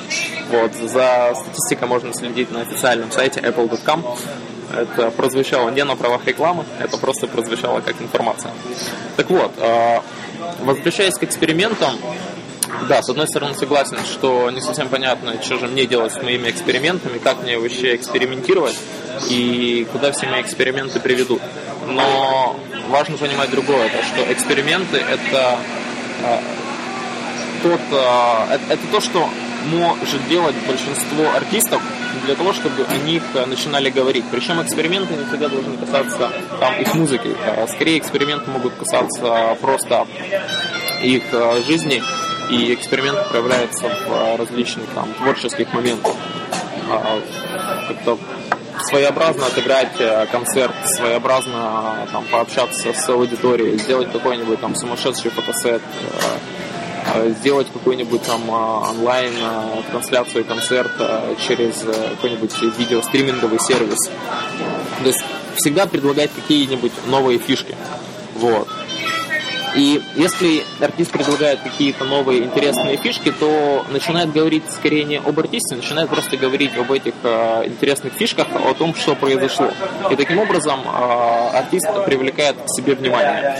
Вот. 0.50 0.74
За 0.74 1.34
статистикой 1.34 1.88
можно 1.88 2.12
следить 2.12 2.50
на 2.50 2.60
официальном 2.60 3.10
сайте 3.10 3.40
apple.com. 3.40 4.04
Это 4.74 5.10
прозвучало 5.10 5.70
не 5.70 5.84
на 5.84 5.96
правах 5.96 6.24
рекламы, 6.26 6.64
это 6.80 6.96
просто 6.98 7.26
прозвучало 7.26 7.80
как 7.80 8.00
информация. 8.00 8.52
Так 9.16 9.30
вот, 9.30 9.52
а, 9.58 10.02
возвращаясь 10.60 11.14
к 11.14 11.22
экспериментам, 11.22 11.96
да, 12.88 13.02
с 13.02 13.08
одной 13.08 13.26
стороны 13.28 13.54
согласен, 13.54 13.98
что 14.04 14.50
не 14.50 14.60
совсем 14.60 14.88
понятно, 14.88 15.40
что 15.42 15.58
же 15.58 15.68
мне 15.68 15.86
делать 15.86 16.12
с 16.12 16.22
моими 16.22 16.50
экспериментами, 16.50 17.18
как 17.18 17.42
мне 17.42 17.58
вообще 17.58 17.94
экспериментировать 17.94 18.76
и 19.30 19.86
куда 19.92 20.12
все 20.12 20.26
мои 20.26 20.42
эксперименты 20.42 21.00
приведут. 21.00 21.40
Но 21.86 22.56
важно 22.88 23.16
понимать 23.16 23.50
другое, 23.50 23.88
то, 23.88 24.02
что 24.02 24.32
эксперименты 24.32 24.98
это, 24.98 25.58
а, 26.24 26.42
тот, 27.62 27.80
а, 27.92 28.48
это, 28.52 28.74
это 28.74 28.82
то, 28.90 29.00
что 29.00 29.28
может 29.66 30.26
делать 30.28 30.54
большинство 30.66 31.30
артистов 31.34 31.82
для 32.24 32.34
того, 32.34 32.52
чтобы 32.52 32.84
о 32.84 32.96
них 32.98 33.22
э, 33.34 33.46
начинали 33.46 33.90
говорить. 33.90 34.24
Причем 34.30 34.62
эксперименты 34.62 35.14
не 35.14 35.24
всегда 35.24 35.48
должны 35.48 35.76
касаться 35.76 36.30
там, 36.60 36.80
их 36.80 36.94
музыки. 36.94 37.36
Э, 37.44 37.66
скорее 37.68 37.98
эксперименты 37.98 38.50
могут 38.50 38.74
касаться 38.74 39.56
просто 39.60 40.06
их 41.02 41.22
э, 41.32 41.62
жизни, 41.66 42.02
и 42.50 42.74
эксперименты 42.74 43.22
проявляются 43.28 43.88
в 43.88 44.36
различных 44.38 44.86
там, 44.94 45.12
творческих 45.14 45.72
моментах. 45.72 46.14
Как-то 47.88 48.18
своеобразно 48.88 49.46
отыграть 49.46 50.30
концерт, 50.30 50.74
своеобразно 50.84 52.06
там, 52.12 52.24
пообщаться 52.30 52.92
с 52.92 53.08
аудиторией, 53.08 53.76
сделать 53.78 54.12
какой-нибудь 54.12 54.60
там 54.60 54.76
сумасшедший 54.76 55.32
фотосет, 55.32 55.82
сделать 57.38 57.68
какую-нибудь 57.72 58.22
там 58.22 58.42
э, 58.48 58.90
онлайн 58.90 59.32
э, 59.38 59.82
трансляцию 59.90 60.44
концерта 60.44 61.24
через 61.46 61.84
какой-нибудь 62.16 62.54
видеостриминговый 62.78 63.58
сервис. 63.60 63.98
То 65.00 65.06
есть 65.06 65.24
всегда 65.56 65.86
предлагать 65.86 66.30
какие-нибудь 66.34 66.92
новые 67.06 67.38
фишки. 67.38 67.74
Вот. 68.34 68.68
И 69.76 70.02
если 70.14 70.64
артист 70.80 71.12
предлагает 71.12 71.60
какие-то 71.60 72.04
новые 72.04 72.44
интересные 72.44 72.96
фишки, 72.96 73.30
то 73.30 73.84
начинает 73.90 74.32
говорить 74.32 74.62
скорее 74.70 75.04
не 75.04 75.18
об 75.18 75.38
артисте, 75.38 75.76
начинает 75.76 76.08
просто 76.08 76.38
говорить 76.38 76.74
об 76.78 76.90
этих 76.90 77.12
э, 77.22 77.66
интересных 77.66 78.14
фишках, 78.14 78.46
о 78.54 78.72
том, 78.72 78.94
что 78.94 79.14
произошло. 79.14 79.68
И 80.10 80.16
таким 80.16 80.38
образом 80.38 80.80
э, 80.80 81.58
артист 81.58 81.88
привлекает 82.06 82.56
к 82.56 82.68
себе 82.68 82.94
внимание. 82.94 83.54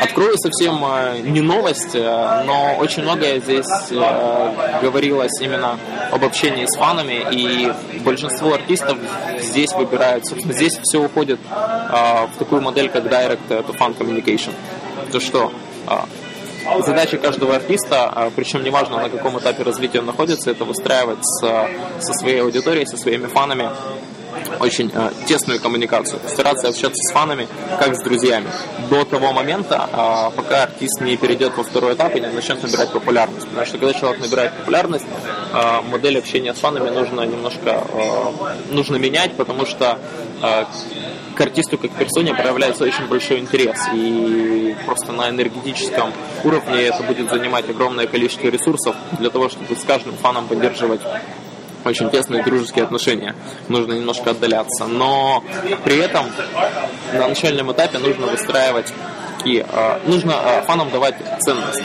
Открою 0.00 0.38
совсем 0.38 0.82
э, 0.82 1.18
не 1.24 1.42
новость, 1.42 1.94
э, 1.94 2.42
но 2.46 2.76
очень 2.78 3.02
многое 3.02 3.38
здесь 3.40 3.66
э, 3.90 4.80
говорилось 4.80 5.38
именно 5.42 5.78
об 6.10 6.24
общении 6.24 6.64
с 6.64 6.74
фанами, 6.74 7.22
и 7.32 7.70
большинство 8.00 8.54
артистов 8.54 8.96
здесь 9.42 9.72
выбирают, 9.74 10.26
собственно, 10.26 10.54
здесь 10.54 10.78
все 10.82 11.04
уходит 11.04 11.38
э, 11.50 12.26
в 12.34 12.38
такую 12.38 12.62
модель, 12.62 12.88
как 12.88 13.04
Direct 13.04 13.48
to 13.48 13.76
Fan 13.76 13.94
Communication 13.94 14.54
то 15.10 15.20
что 15.20 15.52
а, 15.86 16.06
задача 16.84 17.18
каждого 17.18 17.56
артиста, 17.56 18.08
а, 18.08 18.30
причем 18.34 18.62
неважно 18.62 18.96
на 18.98 19.08
каком 19.08 19.38
этапе 19.38 19.62
развития 19.62 20.00
он 20.00 20.06
находится, 20.06 20.50
это 20.50 20.64
выстраивать 20.64 21.18
со, 21.22 21.68
со 22.00 22.12
своей 22.14 22.42
аудиторией, 22.42 22.86
со 22.86 22.96
своими 22.96 23.26
фанами 23.26 23.70
очень 24.60 24.90
э, 24.94 25.10
тесную 25.26 25.60
коммуникацию, 25.60 26.20
стараться 26.28 26.68
общаться 26.68 27.00
с 27.02 27.12
фанами, 27.12 27.48
как 27.78 27.94
с 27.94 28.02
друзьями, 28.02 28.46
до 28.90 29.04
того 29.04 29.32
момента, 29.32 29.88
э, 29.90 30.36
пока 30.36 30.64
артист 30.64 31.00
не 31.00 31.16
перейдет 31.16 31.56
во 31.56 31.62
второй 31.62 31.94
этап 31.94 32.14
и 32.16 32.20
не 32.20 32.28
начнет 32.28 32.62
набирать 32.62 32.90
популярность. 32.90 33.46
Потому 33.48 33.66
что 33.66 33.78
когда 33.78 33.94
человек 33.94 34.20
набирает 34.20 34.52
популярность, 34.54 35.06
э, 35.52 35.80
модель 35.90 36.18
общения 36.18 36.54
с 36.54 36.58
фанами 36.58 36.90
нужно 36.90 37.22
немножко 37.22 37.84
э, 37.92 38.72
нужно 38.72 38.96
менять, 38.96 39.34
потому 39.36 39.66
что 39.66 39.98
э, 40.42 40.64
к 41.36 41.40
артисту 41.40 41.78
как 41.78 41.90
персоне 41.92 42.34
проявляется 42.34 42.84
очень 42.84 43.06
большой 43.06 43.38
интерес. 43.38 43.76
И 43.92 44.74
просто 44.86 45.12
на 45.12 45.28
энергетическом 45.28 46.12
уровне 46.42 46.82
это 46.82 47.02
будет 47.02 47.30
занимать 47.30 47.68
огромное 47.68 48.06
количество 48.06 48.48
ресурсов 48.48 48.96
для 49.18 49.30
того, 49.30 49.48
чтобы 49.48 49.76
с 49.76 49.84
каждым 49.84 50.14
фаном 50.16 50.48
поддерживать 50.48 51.02
очень 51.84 52.10
тесные 52.10 52.42
дружеские 52.42 52.84
отношения. 52.84 53.36
Нужно 53.68 53.92
немножко 53.92 54.30
отдаляться. 54.30 54.86
Но 54.86 55.44
при 55.84 55.98
этом 55.98 56.26
на 57.12 57.28
начальном 57.28 57.70
этапе 57.72 57.98
нужно 57.98 58.26
выстраивать 58.26 58.92
и 59.44 59.64
э, 59.66 59.98
нужно 60.06 60.32
э, 60.32 60.62
фанам 60.62 60.90
давать 60.90 61.14
ценность 61.40 61.84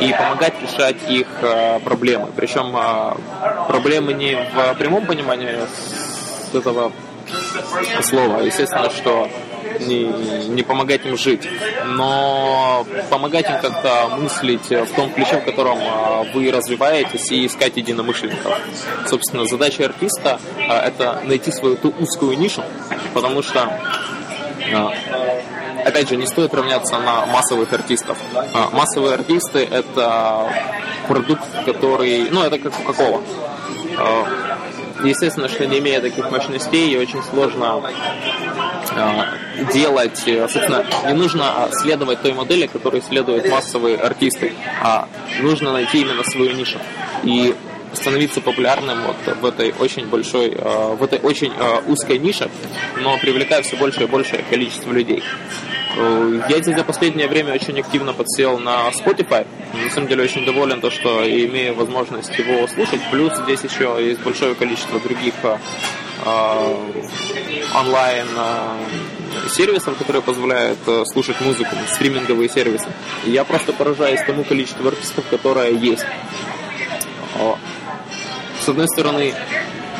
и 0.00 0.12
помогать 0.12 0.54
решать 0.62 0.96
их 1.08 1.26
э, 1.40 1.80
проблемы. 1.80 2.28
Причем 2.36 2.76
э, 2.76 3.66
проблемы 3.66 4.12
не 4.12 4.36
в 4.36 4.74
прямом 4.78 5.06
понимании 5.06 5.58
этого 6.54 6.92
слова. 8.02 8.40
Естественно, 8.40 8.90
что 8.90 9.28
не, 9.80 10.04
не 10.48 10.62
помогать 10.62 11.04
им 11.06 11.16
жить, 11.16 11.48
но 11.86 12.86
помогать 13.10 13.48
им 13.48 13.60
как-то 13.60 14.16
мыслить 14.16 14.68
в 14.68 14.94
том 14.94 15.12
ключе, 15.12 15.38
в 15.38 15.44
котором 15.44 15.78
а, 15.80 16.24
вы 16.34 16.50
развиваетесь 16.50 17.30
и 17.30 17.46
искать 17.46 17.76
единомышленников. 17.76 18.58
Собственно, 19.06 19.46
задача 19.46 19.84
артиста 19.84 20.40
а,– 20.68 20.86
это 20.86 21.22
найти 21.24 21.50
свою 21.50 21.76
ту 21.76 21.92
узкую 21.98 22.38
нишу, 22.38 22.62
потому 23.14 23.42
что 23.42 23.62
а, 24.74 24.92
опять 25.84 26.08
же, 26.08 26.16
не 26.16 26.26
стоит 26.26 26.54
равняться 26.54 26.98
на 26.98 27.26
массовых 27.26 27.72
артистов. 27.72 28.18
Массовые 28.72 29.14
артисты– 29.14 29.58
это 29.70 30.48
продукт, 31.08 31.44
который, 31.64 32.28
ну, 32.30 32.42
это 32.42 32.58
как 32.58 32.72
Кока-Кола 32.72 33.22
Естественно, 35.04 35.48
что 35.48 35.66
не 35.66 35.78
имея 35.78 36.00
таких 36.00 36.30
мощностей, 36.30 36.96
очень 36.96 37.22
сложно 37.22 37.82
э, 38.94 39.72
делать, 39.72 40.22
э, 40.26 40.48
собственно, 40.48 40.84
не 41.06 41.14
нужно 41.14 41.44
а, 41.44 41.68
следовать 41.72 42.22
той 42.22 42.32
модели, 42.32 42.66
которой 42.66 43.02
следуют 43.02 43.48
массовые 43.48 43.96
артисты, 43.96 44.52
а 44.80 45.08
нужно 45.40 45.72
найти 45.72 46.02
именно 46.02 46.22
свою 46.24 46.52
нишу. 46.52 46.78
И 47.24 47.54
становиться 47.92 48.40
популярным 48.40 48.98
вот 49.02 49.36
в 49.40 49.44
этой 49.44 49.74
очень 49.78 50.06
большой, 50.06 50.50
э, 50.50 50.94
в 50.94 51.02
этой 51.02 51.18
очень 51.18 51.52
узкой 51.86 52.18
нише, 52.18 52.48
но 53.00 53.18
привлекая 53.18 53.62
все 53.62 53.76
больше 53.76 54.04
и 54.04 54.06
большее 54.06 54.44
количество 54.48 54.92
людей. 54.92 55.22
Э, 55.96 56.40
я 56.48 56.62
здесь 56.62 56.76
за 56.76 56.84
последнее 56.84 57.28
время 57.28 57.54
очень 57.54 57.78
активно 57.78 58.12
подсел 58.12 58.58
на 58.58 58.88
Spotify. 58.90 59.46
На 59.72 59.90
самом 59.90 60.08
деле 60.08 60.24
очень 60.24 60.44
доволен 60.44 60.80
то, 60.80 60.90
что 60.90 61.22
имею 61.28 61.74
возможность 61.74 62.36
его 62.38 62.66
слушать. 62.68 63.00
Плюс 63.10 63.32
здесь 63.44 63.62
еще 63.64 63.96
есть 64.00 64.20
большое 64.20 64.54
количество 64.54 65.00
других 65.00 65.34
онлайн 67.74 68.28
сервисов, 69.48 69.98
которые 69.98 70.22
позволяют 70.22 70.78
слушать 71.12 71.40
музыку, 71.40 71.74
стриминговые 71.94 72.48
сервисы. 72.48 72.86
Я 73.24 73.42
просто 73.42 73.72
поражаюсь 73.72 74.20
тому 74.24 74.44
количеству 74.44 74.86
артистов, 74.86 75.24
которое 75.30 75.72
есть. 75.72 76.04
С 78.64 78.68
одной 78.68 78.86
стороны, 78.86 79.34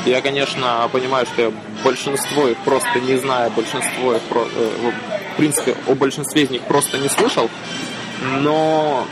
я, 0.07 0.21
конечно, 0.21 0.89
понимаю, 0.93 1.27
что 1.27 1.43
я 1.43 1.53
большинство 1.85 2.49
их 2.49 2.57
просто 2.59 3.01
не 3.01 3.17
знаю, 3.17 3.51
большинство 3.51 4.15
их, 4.15 4.23
э, 4.31 4.93
в 5.33 5.37
принципе, 5.37 5.75
о 5.87 5.95
большинстве 5.95 6.43
из 6.43 6.51
них 6.51 6.63
просто 6.63 6.99
не 6.99 7.09
слышал, 7.09 7.49
но 8.41 9.07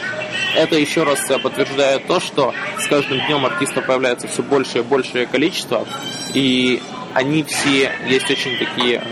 это 0.54 0.76
еще 0.76 1.04
раз 1.04 1.20
подтверждает 1.42 2.06
то, 2.06 2.20
что 2.20 2.54
с 2.78 2.86
каждым 2.86 3.18
днем 3.26 3.44
артистов 3.46 3.86
появляется 3.86 4.28
все 4.28 4.42
больше 4.42 4.78
и 4.78 4.82
большее 4.82 5.26
количество, 5.26 5.86
и 6.34 6.80
они 7.14 7.42
все 7.44 7.92
есть 8.06 8.30
очень 8.30 8.56
такие, 8.58 8.96
э, 8.96 9.02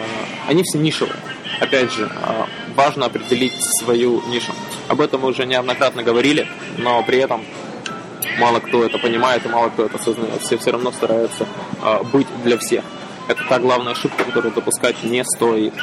они 0.46 0.62
все 0.62 0.78
нишевые. 0.78 1.18
Опять 1.60 1.92
же, 1.92 2.04
э, 2.04 2.44
важно 2.74 3.06
определить 3.06 3.54
свою 3.80 4.22
нишу. 4.28 4.52
Об 4.88 5.00
этом 5.00 5.22
мы 5.22 5.28
уже 5.28 5.46
неоднократно 5.46 6.02
говорили, 6.02 6.46
но 6.76 7.02
при 7.02 7.18
этом 7.18 7.44
мало 8.38 8.60
кто 8.60 8.84
это 8.84 8.98
понимает 8.98 9.44
и 9.44 9.48
мало 9.48 9.68
кто 9.70 9.86
это 9.86 9.96
осознает. 9.96 10.40
Все 10.42 10.56
все 10.58 10.70
равно 10.70 10.92
стараются 10.92 11.46
э, 11.82 12.02
быть 12.12 12.28
для 12.44 12.58
всех. 12.58 12.84
Это 13.28 13.42
та 13.48 13.58
главная 13.58 13.92
ошибка, 13.92 14.24
которую 14.24 14.54
допускать 14.54 15.02
не 15.02 15.24
стоит. 15.24 15.74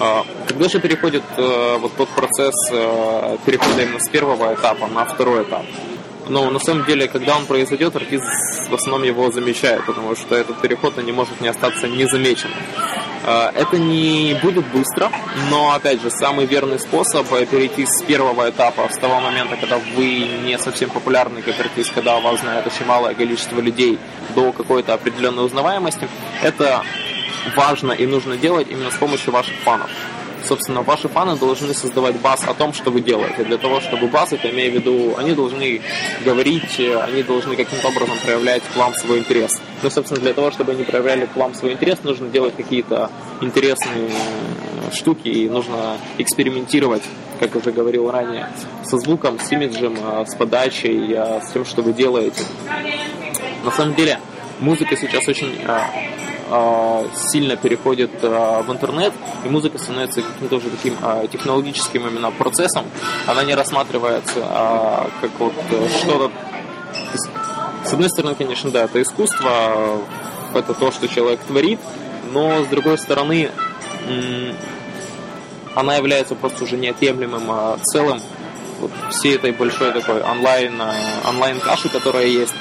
Э, 0.00 0.22
когда 0.48 0.68
же 0.68 0.80
переходит 0.80 1.22
э, 1.36 1.76
вот 1.78 1.94
тот 1.96 2.08
процесс 2.08 2.54
э, 2.72 3.36
перехода 3.44 3.82
именно 3.82 4.00
с 4.00 4.08
первого 4.08 4.54
этапа 4.54 4.86
на 4.86 5.04
второй 5.04 5.42
этап? 5.44 5.64
Но 6.28 6.48
на 6.48 6.60
самом 6.60 6.84
деле, 6.86 7.08
когда 7.08 7.36
он 7.36 7.44
произойдет, 7.46 7.96
артист 7.96 8.24
в 8.70 8.74
основном 8.74 9.02
его 9.02 9.30
замечает, 9.32 9.84
потому 9.84 10.14
что 10.14 10.36
этот 10.36 10.60
переход 10.60 10.96
не 11.02 11.10
может 11.10 11.40
не 11.40 11.48
остаться 11.48 11.88
незамеченным. 11.88 12.56
Э, 13.24 13.50
это 13.54 13.78
не 13.78 14.38
будет 14.42 14.64
быстро, 14.68 15.10
но, 15.50 15.72
опять 15.74 16.00
же, 16.00 16.10
самый 16.10 16.46
верный 16.46 16.78
способ 16.78 17.26
перейти 17.50 17.84
с 17.84 18.02
первого 18.02 18.48
этапа, 18.48 18.88
с 18.90 18.96
того 18.96 19.20
момента, 19.20 19.56
когда 19.56 19.78
вы 19.96 20.28
не 20.44 20.58
совсем 20.58 20.88
популярный 20.90 21.42
как 21.42 21.58
артист, 21.60 21.92
когда 21.92 22.18
вас 22.20 22.40
знает 22.40 22.66
очень 22.66 22.86
малое 22.86 23.14
количество 23.14 23.60
людей, 23.60 23.98
до 24.34 24.52
какой-то 24.52 24.94
определенной 24.94 25.44
узнаваемости, 25.44 26.08
это 26.42 26.82
важно 27.56 27.92
и 27.92 28.06
нужно 28.06 28.36
делать 28.36 28.68
именно 28.70 28.90
с 28.90 28.96
помощью 28.96 29.32
ваших 29.32 29.54
фанов 29.56 29.90
собственно, 30.44 30.82
ваши 30.82 31.08
фаны 31.08 31.36
должны 31.36 31.74
создавать 31.74 32.16
баз 32.20 32.44
о 32.46 32.54
том, 32.54 32.72
что 32.72 32.90
вы 32.90 33.00
делаете. 33.00 33.44
Для 33.44 33.58
того, 33.58 33.80
чтобы 33.80 34.08
баз, 34.08 34.32
это 34.32 34.50
имея 34.50 34.70
в 34.70 34.74
виду, 34.74 35.14
они 35.16 35.32
должны 35.32 35.80
говорить, 36.24 36.80
они 36.80 37.22
должны 37.22 37.56
каким-то 37.56 37.88
образом 37.88 38.16
проявлять 38.24 38.62
к 38.62 38.76
вам 38.76 38.94
свой 38.94 39.18
интерес. 39.18 39.60
Но, 39.82 39.90
собственно, 39.90 40.20
для 40.20 40.34
того, 40.34 40.50
чтобы 40.50 40.72
они 40.72 40.84
проявляли 40.84 41.26
к 41.26 41.36
вам 41.36 41.54
свой 41.54 41.72
интерес, 41.72 41.98
нужно 42.02 42.28
делать 42.28 42.56
какие-то 42.56 43.10
интересные 43.40 44.10
штуки, 44.92 45.28
и 45.28 45.48
нужно 45.48 45.98
экспериментировать, 46.18 47.02
как 47.38 47.54
уже 47.54 47.70
говорил 47.72 48.10
ранее, 48.10 48.48
со 48.84 48.98
звуком, 48.98 49.38
с 49.38 49.50
имиджем, 49.52 49.96
с 50.26 50.34
подачей, 50.34 51.14
с 51.14 51.52
тем, 51.52 51.64
что 51.64 51.82
вы 51.82 51.92
делаете. 51.92 52.42
На 53.64 53.70
самом 53.70 53.94
деле, 53.94 54.18
музыка 54.58 54.96
сейчас 54.96 55.28
очень 55.28 55.58
а, 55.66 55.84
а, 55.84 56.19
сильно 57.14 57.56
переходит 57.56 58.10
а, 58.22 58.62
в 58.62 58.72
интернет, 58.72 59.12
и 59.44 59.48
музыка 59.48 59.78
становится 59.78 60.22
каким-то 60.22 60.56
уже 60.56 60.70
таким 60.70 60.96
а, 61.00 61.26
технологическим 61.26 62.06
именно 62.06 62.30
процессом. 62.30 62.86
Она 63.26 63.44
не 63.44 63.54
рассматривается 63.54 64.40
как 65.20 65.30
вот 65.38 65.52
э, 65.70 65.88
что-то... 66.00 66.30
С 67.84 67.92
одной 67.92 68.10
стороны, 68.10 68.34
конечно, 68.34 68.70
да, 68.70 68.84
это 68.84 69.00
искусство, 69.00 70.00
это 70.54 70.74
то, 70.74 70.90
что 70.90 71.08
человек 71.08 71.40
творит, 71.40 71.80
но 72.32 72.64
с 72.64 72.66
другой 72.66 72.98
стороны, 72.98 73.50
она 75.74 75.96
является 75.96 76.34
просто 76.34 76.64
уже 76.64 76.76
неотъемлемым 76.76 77.80
целым 77.82 78.20
вот 78.80 78.90
всей 79.10 79.36
этой 79.36 79.52
большой 79.52 79.92
такой 79.92 80.22
онлайн, 80.22 80.80
онлайн 81.26 81.60
каши, 81.60 81.88
которая 81.88 82.26
есть. 82.26 82.54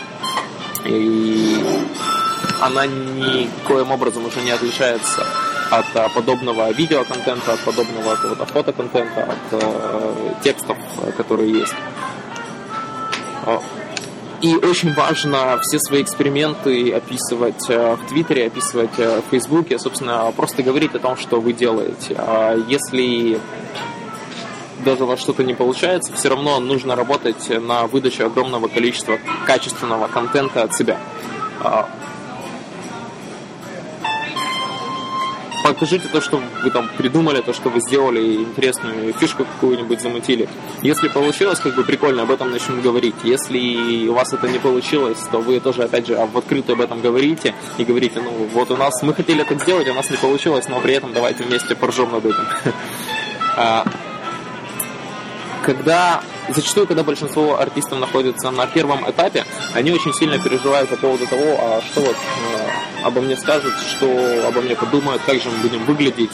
И 0.86 1.64
она 2.62 2.86
никоим 2.86 3.92
образом 3.92 4.26
уже 4.26 4.42
не 4.42 4.52
отличается 4.52 5.26
от 5.72 5.96
а, 5.96 6.10
подобного 6.10 6.72
видеоконтента, 6.72 7.54
от 7.54 7.60
подобного 7.60 8.16
какого-то 8.16 8.46
фотоконтента, 8.46 9.24
от 9.24 9.62
э, 9.62 10.34
текстов, 10.44 10.78
которые 11.16 11.52
есть. 11.52 11.76
А, 13.46 13.62
и 14.42 14.56
очень 14.56 14.94
важно 14.94 15.60
все 15.62 15.80
свои 15.80 16.02
эксперименты 16.02 16.92
описывать 16.94 17.70
э, 17.70 17.96
в 17.96 18.08
Твиттере, 18.08 18.48
описывать 18.48 18.98
э, 18.98 19.22
в 19.22 19.30
Фейсбуке, 19.32 19.78
собственно, 19.78 20.32
просто 20.36 20.64
говорить 20.64 20.96
о 20.96 21.00
том, 21.00 21.18
что 21.18 21.40
вы 21.40 21.54
делаете. 21.54 22.16
А 22.18 22.56
если 22.56 23.40
даже 24.86 25.04
у 25.04 25.08
вас 25.08 25.20
что-то 25.20 25.44
не 25.44 25.54
получается, 25.54 26.14
все 26.14 26.30
равно 26.30 26.60
нужно 26.60 26.96
работать 26.96 27.50
на 27.50 27.86
выдачу 27.88 28.26
огромного 28.26 28.68
количества 28.68 29.20
качественного 29.46 30.08
контента 30.08 30.64
от 30.64 30.74
себя. 30.74 30.98
Покажите 35.74 36.08
то, 36.08 36.22
что 36.22 36.42
вы 36.64 36.72
там 36.72 36.90
придумали, 36.98 37.42
то, 37.42 37.54
что 37.54 37.70
вы 37.70 37.80
сделали, 37.80 38.36
интересную 38.36 39.14
фишку 39.14 39.46
какую-нибудь 39.46 40.02
замутили. 40.02 40.48
Если 40.82 41.08
получилось, 41.08 41.60
как 41.60 41.76
бы 41.76 41.84
прикольно, 41.84 42.24
об 42.24 42.32
этом 42.32 42.52
начнут 42.52 42.82
говорить. 42.82 43.16
Если 43.24 44.08
у 44.08 44.14
вас 44.14 44.34
это 44.34 44.48
не 44.48 44.60
получилось, 44.60 45.20
то 45.32 45.40
вы 45.40 45.60
тоже, 45.60 45.84
опять 45.84 46.08
же, 46.08 46.16
в 46.16 46.38
открытую 46.38 46.76
об 46.76 46.82
этом 46.82 47.02
говорите 47.02 47.54
и 47.78 47.84
говорите, 47.84 48.22
ну, 48.22 48.32
вот 48.54 48.72
у 48.72 48.78
нас, 48.78 49.02
мы 49.04 49.14
хотели 49.14 49.44
так 49.44 49.62
сделать, 49.62 49.88
у 49.88 49.94
нас 49.94 50.10
не 50.10 50.18
получилось, 50.18 50.68
но 50.68 50.80
при 50.80 50.94
этом 50.94 51.14
давайте 51.14 51.44
вместе 51.44 51.76
поржем 51.76 52.12
над 52.12 52.26
этим. 52.26 52.46
А, 53.62 53.84
когда 55.64 56.22
зачастую, 56.50 56.88
когда 56.88 57.04
большинство 57.04 57.60
артистов 57.60 58.00
находится 58.00 58.52
на 58.52 58.66
первом 58.68 59.10
этапе, 59.10 59.46
они 59.74 59.92
очень 59.92 60.14
сильно 60.14 60.40
переживают 60.40 60.90
по 60.90 60.96
поводу 60.96 61.28
того, 61.28 61.58
а 61.60 61.82
что 61.82 62.02
вот 62.02 62.16
э, 62.16 62.70
обо 63.04 63.22
мне 63.22 63.36
скажут, 63.36 63.74
что 63.80 64.48
обо 64.48 64.62
мне 64.62 64.76
подумают, 64.76 65.22
как 65.26 65.42
же 65.42 65.50
мы 65.50 65.58
будем 65.58 65.86
выглядеть. 65.86 66.32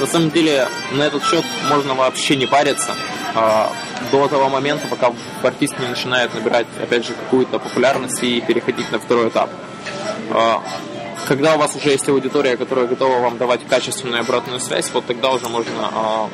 На 0.00 0.06
самом 0.06 0.30
деле 0.30 0.68
на 0.92 1.02
этот 1.02 1.24
счет 1.24 1.44
можно 1.68 1.94
вообще 1.94 2.36
не 2.36 2.46
париться 2.46 2.94
э, 3.34 3.66
до 4.10 4.28
того 4.28 4.48
момента, 4.48 4.86
пока 4.88 5.12
артист 5.42 5.78
не 5.78 5.88
начинает 5.88 6.34
набирать, 6.34 6.66
опять 6.82 7.06
же, 7.06 7.12
какую-то 7.14 7.58
популярность 7.58 8.22
и 8.22 8.40
переходить 8.40 8.90
на 8.92 8.98
второй 8.98 9.28
этап. 9.28 9.50
Э, 10.30 10.56
когда 11.26 11.56
у 11.56 11.58
вас 11.58 11.74
уже 11.74 11.90
есть 11.90 12.08
аудитория, 12.08 12.56
которая 12.56 12.86
готова 12.86 13.18
вам 13.18 13.36
давать 13.36 13.66
качественную 13.66 14.20
обратную 14.20 14.60
связь, 14.60 14.90
вот 14.92 15.06
тогда 15.06 15.30
уже 15.30 15.48
можно 15.48 15.90
э, 15.92 16.28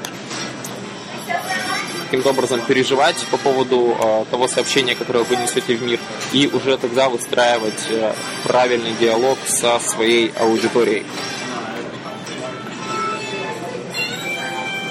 каким-то 2.12 2.28
образом 2.28 2.60
переживать 2.60 3.16
по 3.30 3.38
поводу 3.38 3.96
э, 3.98 4.24
того 4.30 4.46
сообщения, 4.46 4.94
которое 4.94 5.24
вы 5.24 5.34
несете 5.36 5.74
в 5.74 5.82
мир, 5.82 5.98
и 6.34 6.46
уже 6.46 6.76
тогда 6.76 7.08
выстраивать 7.08 7.86
э, 7.88 8.12
правильный 8.44 8.92
диалог 9.00 9.38
со 9.46 9.78
своей 9.78 10.30
аудиторией. 10.38 11.06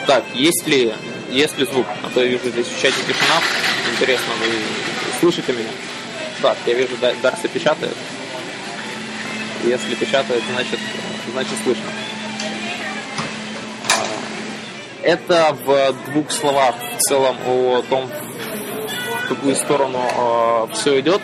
Так, 0.08 0.24
есть 0.34 0.66
ли, 0.66 0.96
есть 1.30 1.60
ли 1.60 1.66
звук? 1.66 1.86
А 2.02 2.10
то 2.12 2.24
я 2.24 2.28
вижу 2.28 2.50
здесь 2.50 2.66
в 2.66 2.82
чате 2.82 2.98
тишина. 3.08 3.40
Интересно, 3.94 4.34
вы 4.40 4.48
слышите 5.20 5.54
меня? 5.54 5.70
Так, 6.42 6.58
я 6.66 6.74
вижу, 6.74 6.98
Дарси 7.22 7.48
печатает. 7.54 7.96
Если 9.64 9.94
печатает, 9.94 10.42
значит, 10.52 10.80
значит 11.32 11.54
слышно. 11.64 12.01
Это 15.04 15.56
в 15.66 15.94
двух 16.12 16.32
словах 16.32 16.76
в 16.98 17.00
целом 17.00 17.36
о 17.48 17.82
том, 17.90 18.08
в 19.24 19.28
какую 19.30 19.56
сторону 19.56 20.00
э, 20.00 20.68
все 20.74 21.00
идет. 21.00 21.22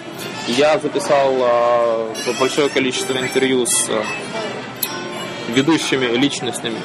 Я 0.48 0.80
записал 0.80 1.32
э, 1.38 2.14
большое 2.40 2.70
количество 2.70 3.14
интервью 3.18 3.68
с 3.68 3.88
э, 3.90 4.04
ведущими 5.50 6.06
личностями 6.18 6.80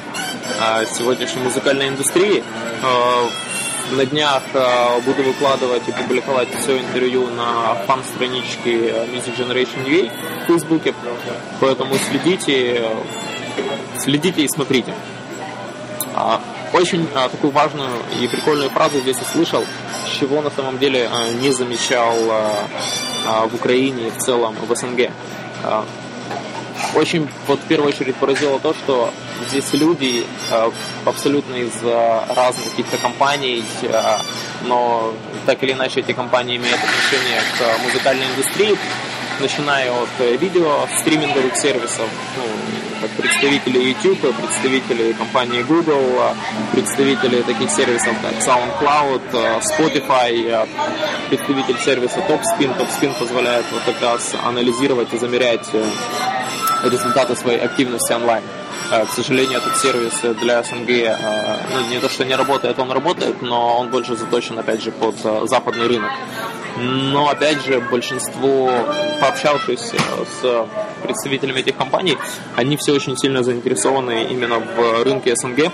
э, 0.61 0.85
сегодняшней 0.85 1.41
музыкальной 1.41 1.87
индустрии. 1.87 2.43
Э, 2.83 3.95
на 3.95 4.05
днях 4.05 4.43
э, 4.53 5.01
буду 5.01 5.23
выкладывать 5.23 5.87
и 5.87 5.91
публиковать 5.91 6.49
все 6.59 6.77
интервью 6.77 7.27
на 7.27 7.73
фан-страничке 7.87 9.05
Music 9.11 9.35
Generation 9.35 9.83
UA 9.85 10.11
в 10.43 10.47
Фейсбуке, 10.47 10.93
поэтому 11.59 11.95
следите, 11.95 12.87
следите 13.97 14.43
и 14.43 14.47
смотрите. 14.47 14.93
А, 16.73 16.77
очень 16.77 17.07
а, 17.15 17.29
такую 17.29 17.51
важную 17.51 17.89
и 18.19 18.27
прикольную 18.27 18.69
фразу 18.69 18.99
здесь 18.99 19.17
услышал, 19.21 19.63
чего 20.19 20.41
на 20.41 20.49
самом 20.49 20.77
деле 20.79 21.09
а, 21.11 21.29
не 21.29 21.51
замечал 21.51 22.15
а, 23.25 23.47
в 23.47 23.55
Украине 23.55 24.07
и 24.07 24.11
в 24.11 24.17
целом 24.17 24.55
в 24.55 24.75
СНГ. 24.75 25.09
Очень 26.95 27.29
вот 27.47 27.59
в 27.59 27.63
первую 27.63 27.89
очередь 27.89 28.15
поразило 28.15 28.59
то, 28.59 28.73
что 28.73 29.11
здесь 29.47 29.71
люди 29.73 30.25
абсолютно 31.05 31.55
из 31.55 31.71
разных 31.81 32.69
каких-то 32.71 32.97
компаний, 32.97 33.63
но 34.65 35.13
так 35.45 35.63
или 35.63 35.71
иначе 35.71 36.01
эти 36.01 36.11
компании 36.11 36.57
имеют 36.57 36.79
отношение 36.79 37.39
к 37.57 37.83
музыкальной 37.83 38.25
индустрии, 38.25 38.77
начиная 39.39 39.91
от 39.91 40.09
э, 40.19 40.35
видео, 40.35 40.87
стриминговых 40.99 41.55
сервисов, 41.55 42.07
ну, 42.37 42.92
как 43.03 43.11
представители 43.11 43.79
YouTube, 43.79 44.33
представители 44.37 45.11
компании 45.11 45.61
Google, 45.63 46.33
представители 46.71 47.41
таких 47.41 47.69
сервисов, 47.69 48.15
как 48.21 48.31
SoundCloud, 48.35 49.21
э, 49.33 49.59
Spotify, 49.59 50.31
э, 50.31 50.65
представитель 51.29 51.77
сервиса 51.79 52.19
TopSpin. 52.19 52.77
TopSpin 52.77 53.13
позволяет 53.19 53.65
вот 53.73 53.81
как 53.83 54.01
раз 54.01 54.33
анализировать 54.41 55.13
и 55.13 55.17
замерять 55.17 55.67
результаты 56.83 57.35
своей 57.35 57.59
активности 57.59 58.13
онлайн. 58.13 58.43
К 58.93 59.09
сожалению, 59.15 59.57
этот 59.57 59.77
сервис 59.77 60.13
для 60.39 60.61
СНГ 60.61 60.89
ну, 61.73 61.89
не 61.89 61.99
то, 61.99 62.09
что 62.09 62.25
не 62.25 62.35
работает, 62.35 62.77
он 62.77 62.91
работает, 62.91 63.41
но 63.41 63.79
он 63.79 63.89
больше 63.89 64.15
заточен, 64.15 64.59
опять 64.59 64.83
же, 64.83 64.91
под 64.91 65.15
западный 65.49 65.87
рынок. 65.87 66.11
Но, 66.77 67.29
опять 67.29 67.63
же, 67.65 67.79
большинство, 67.79 68.71
пообщавшись 69.19 69.91
с 70.41 70.67
представителями 71.03 71.59
этих 71.59 71.75
компаний, 71.75 72.17
они 72.55 72.77
все 72.77 72.93
очень 72.93 73.17
сильно 73.17 73.43
заинтересованы 73.43 74.25
именно 74.25 74.59
в 74.59 75.03
рынке 75.03 75.35
СНГ, 75.35 75.71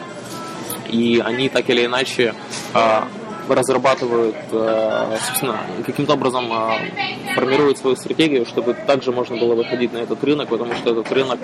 и 0.90 1.22
они 1.24 1.50
так 1.50 1.70
или 1.70 1.86
иначе 1.86 2.34
а, 2.74 3.08
разрабатывают, 3.56 4.36
а, 4.52 5.18
собственно, 5.28 5.60
каким-то 5.86 6.14
образом 6.14 6.52
а, 6.52 6.78
формируют 7.36 7.78
свою 7.78 7.96
стратегию, 7.96 8.46
чтобы 8.46 8.74
также 8.74 9.12
можно 9.12 9.38
было 9.38 9.56
выходить 9.56 9.94
на 9.94 10.00
этот 10.00 10.24
рынок, 10.24 10.50
потому 10.50 10.74
что 10.76 10.92
этот 10.92 11.12
рынок 11.12 11.40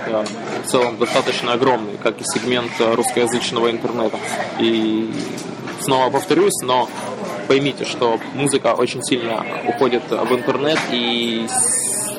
в 0.64 0.68
целом 0.68 0.98
достаточно 0.98 1.54
огромный, 1.54 1.98
как 2.02 2.20
и 2.22 2.24
сегмент 2.24 2.72
русскоязычного 2.80 3.72
интернета. 3.72 4.18
И 4.60 5.12
снова 5.80 6.10
повторюсь, 6.10 6.62
но 6.62 6.90
поймите, 7.48 7.86
что 7.86 8.20
музыка 8.34 8.74
очень 8.74 9.04
сильно 9.04 9.46
уходит 9.68 10.04
в 10.10 10.34
интернет, 10.34 10.80
и 10.92 11.48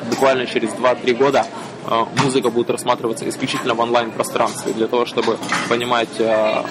буквально 0.09 0.45
через 0.45 0.69
2-3 0.71 1.13
года 1.13 1.45
э, 1.85 2.05
музыка 2.23 2.49
будет 2.49 2.69
рассматриваться 2.69 3.27
исключительно 3.27 3.73
в 3.73 3.79
онлайн-пространстве, 3.79 4.73
для 4.73 4.87
того, 4.87 5.05
чтобы 5.05 5.37
понимать 5.69 6.19
э, 6.19 6.63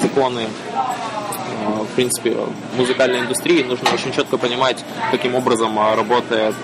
законы 0.00 0.40
э, 0.40 1.21
в 1.62 1.94
принципе, 1.94 2.36
музыкальной 2.76 3.20
индустрии 3.20 3.62
нужно 3.62 3.90
очень 3.92 4.12
четко 4.12 4.38
понимать, 4.38 4.84
каким 5.10 5.34
образом 5.34 5.78
работает 5.78 6.54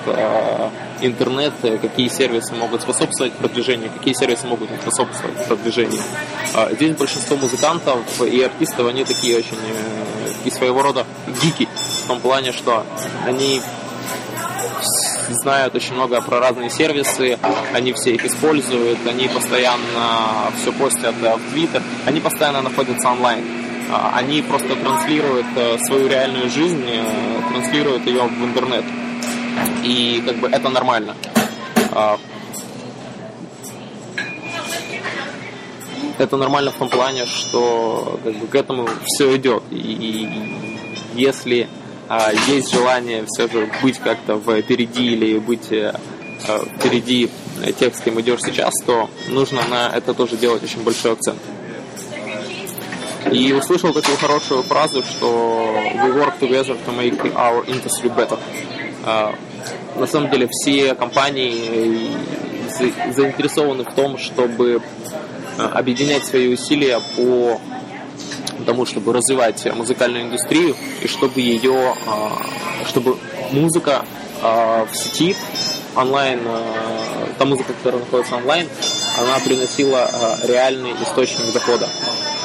интернет, 1.00 1.52
какие 1.60 2.08
сервисы 2.08 2.54
могут 2.54 2.82
способствовать 2.82 3.32
продвижению, 3.34 3.90
какие 3.90 4.14
сервисы 4.14 4.46
могут 4.46 4.70
не 4.70 4.76
способствовать 4.78 5.46
продвижению. 5.46 6.02
Здесь 6.72 6.96
большинство 6.96 7.36
музыкантов 7.36 8.22
и 8.22 8.42
артистов, 8.42 8.86
они 8.88 9.04
такие 9.04 9.38
очень 9.38 9.56
и 10.44 10.50
своего 10.50 10.82
рода 10.82 11.04
гики, 11.42 11.68
в 12.04 12.08
том 12.08 12.20
плане, 12.20 12.52
что 12.52 12.84
они 13.26 13.60
знают 15.28 15.74
очень 15.74 15.94
много 15.94 16.20
про 16.22 16.40
разные 16.40 16.70
сервисы, 16.70 17.38
они 17.74 17.92
все 17.92 18.14
их 18.14 18.24
используют, 18.24 18.98
они 19.06 19.28
постоянно 19.28 20.50
все 20.60 20.72
постят 20.72 21.14
в 21.16 21.52
Твиттер, 21.52 21.82
они 22.06 22.20
постоянно 22.20 22.62
находятся 22.62 23.08
онлайн. 23.08 23.44
А, 23.90 24.12
они 24.16 24.42
просто 24.42 24.76
транслируют 24.76 25.46
э, 25.56 25.78
свою 25.86 26.08
реальную 26.08 26.50
жизнь, 26.50 26.84
э, 26.86 27.40
транслируют 27.50 28.06
ее 28.06 28.22
в 28.22 28.44
интернет. 28.44 28.84
И 29.82 30.22
как 30.26 30.36
бы 30.36 30.48
это 30.48 30.68
нормально. 30.68 31.16
А, 31.92 32.18
это 36.18 36.36
нормально 36.36 36.70
в 36.70 36.74
том 36.74 36.88
плане, 36.90 37.24
что 37.24 38.20
как 38.22 38.34
бы, 38.36 38.46
к 38.46 38.54
этому 38.54 38.88
все 39.04 39.34
идет. 39.36 39.62
И, 39.70 40.28
если 41.14 41.68
а, 42.08 42.30
есть 42.46 42.72
желание 42.72 43.24
все 43.26 43.48
же 43.48 43.70
быть 43.82 43.98
как-то 43.98 44.38
впереди 44.38 45.12
или 45.14 45.38
быть 45.38 45.72
а, 45.72 45.98
впереди 46.76 47.30
тех, 47.78 47.94
с 47.94 48.00
кем 48.00 48.20
идешь 48.20 48.40
сейчас, 48.42 48.74
то 48.84 49.08
нужно 49.28 49.62
на 49.68 49.88
это 49.88 50.12
тоже 50.12 50.36
делать 50.36 50.62
очень 50.62 50.82
большой 50.82 51.12
акцент. 51.12 51.38
И 53.32 53.52
услышал 53.52 53.92
такую 53.92 54.16
хорошую 54.16 54.62
фразу, 54.62 55.02
что 55.02 55.74
we 55.94 56.14
work 56.14 56.38
together 56.40 56.76
to 56.86 56.96
make 56.96 57.20
our 57.34 57.64
industry 57.66 58.14
better. 58.14 58.38
А, 59.04 59.34
на 59.96 60.06
самом 60.06 60.30
деле 60.30 60.48
все 60.50 60.94
компании 60.94 62.10
заинтересованы 63.14 63.84
в 63.84 63.94
том, 63.94 64.18
чтобы 64.18 64.82
Э, 65.58 65.64
объединять 65.72 66.24
свои 66.24 66.54
усилия 66.54 67.00
по 67.16 67.60
тому, 68.64 68.86
чтобы 68.86 69.12
развивать 69.12 69.66
музыкальную 69.74 70.26
индустрию 70.26 70.76
и 71.02 71.08
чтобы 71.08 71.40
ее, 71.40 71.94
э, 72.06 72.86
чтобы 72.86 73.16
музыка 73.50 74.04
э, 74.40 74.86
в 74.88 74.96
сети 74.96 75.34
онлайн, 75.98 76.40
та 77.38 77.44
музыка, 77.44 77.72
которая 77.72 78.00
находится 78.00 78.36
онлайн, 78.36 78.68
она 79.18 79.38
приносила 79.40 80.38
реальный 80.44 80.92
источник 81.02 81.52
дохода. 81.52 81.88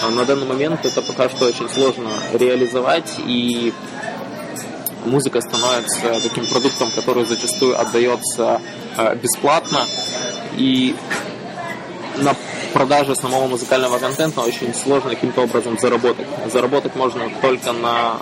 На 0.10 0.26
данный 0.26 0.46
момент 0.46 0.86
это 0.86 1.02
пока 1.02 1.30
что 1.30 1.46
очень 1.46 1.70
сложно 1.70 2.10
реализовать, 2.34 3.14
и 3.26 3.72
музыка 5.06 5.40
становится 5.42 6.20
таким 6.22 6.46
продуктом, 6.48 6.90
который 6.96 7.26
зачастую 7.26 7.80
отдается 7.80 8.60
бесплатно, 9.22 9.86
и 10.58 10.96
на 12.18 12.36
продаже 12.74 13.16
самого 13.16 13.48
музыкального 13.48 14.00
контента 14.00 14.42
очень 14.42 14.74
сложно 14.74 15.12
каким-то 15.12 15.42
образом 15.42 15.78
заработать. 15.80 16.28
Заработать 16.52 16.96
можно 16.96 17.30
только 17.42 17.72
на 17.72 18.18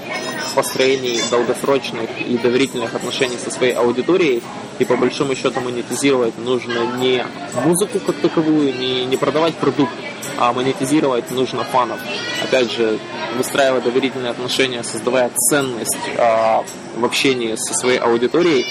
построении 0.55 1.21
долгосрочных 1.29 2.09
и 2.19 2.37
доверительных 2.37 2.93
отношений 2.93 3.37
со 3.37 3.49
своей 3.49 3.73
аудиторией, 3.73 4.43
и 4.81 4.85
по 4.85 4.97
большому 4.97 5.35
счету 5.35 5.61
монетизировать 5.61 6.35
нужно 6.39 6.97
не 6.97 7.23
музыку 7.63 7.99
как 7.99 8.15
таковую, 8.15 8.75
не, 8.75 9.05
не 9.05 9.15
продавать 9.15 9.53
продукт, 9.53 9.93
а 10.39 10.51
монетизировать 10.53 11.29
нужно 11.29 11.63
фанов. 11.63 11.99
Опять 12.43 12.71
же, 12.71 12.97
выстраивая 13.37 13.81
доверительные 13.81 14.31
отношения, 14.31 14.83
создавая 14.83 15.29
ценность 15.35 15.99
а, 16.17 16.63
в 16.97 17.05
общении 17.05 17.53
со 17.57 17.75
своей 17.75 17.99
аудиторией, 17.99 18.65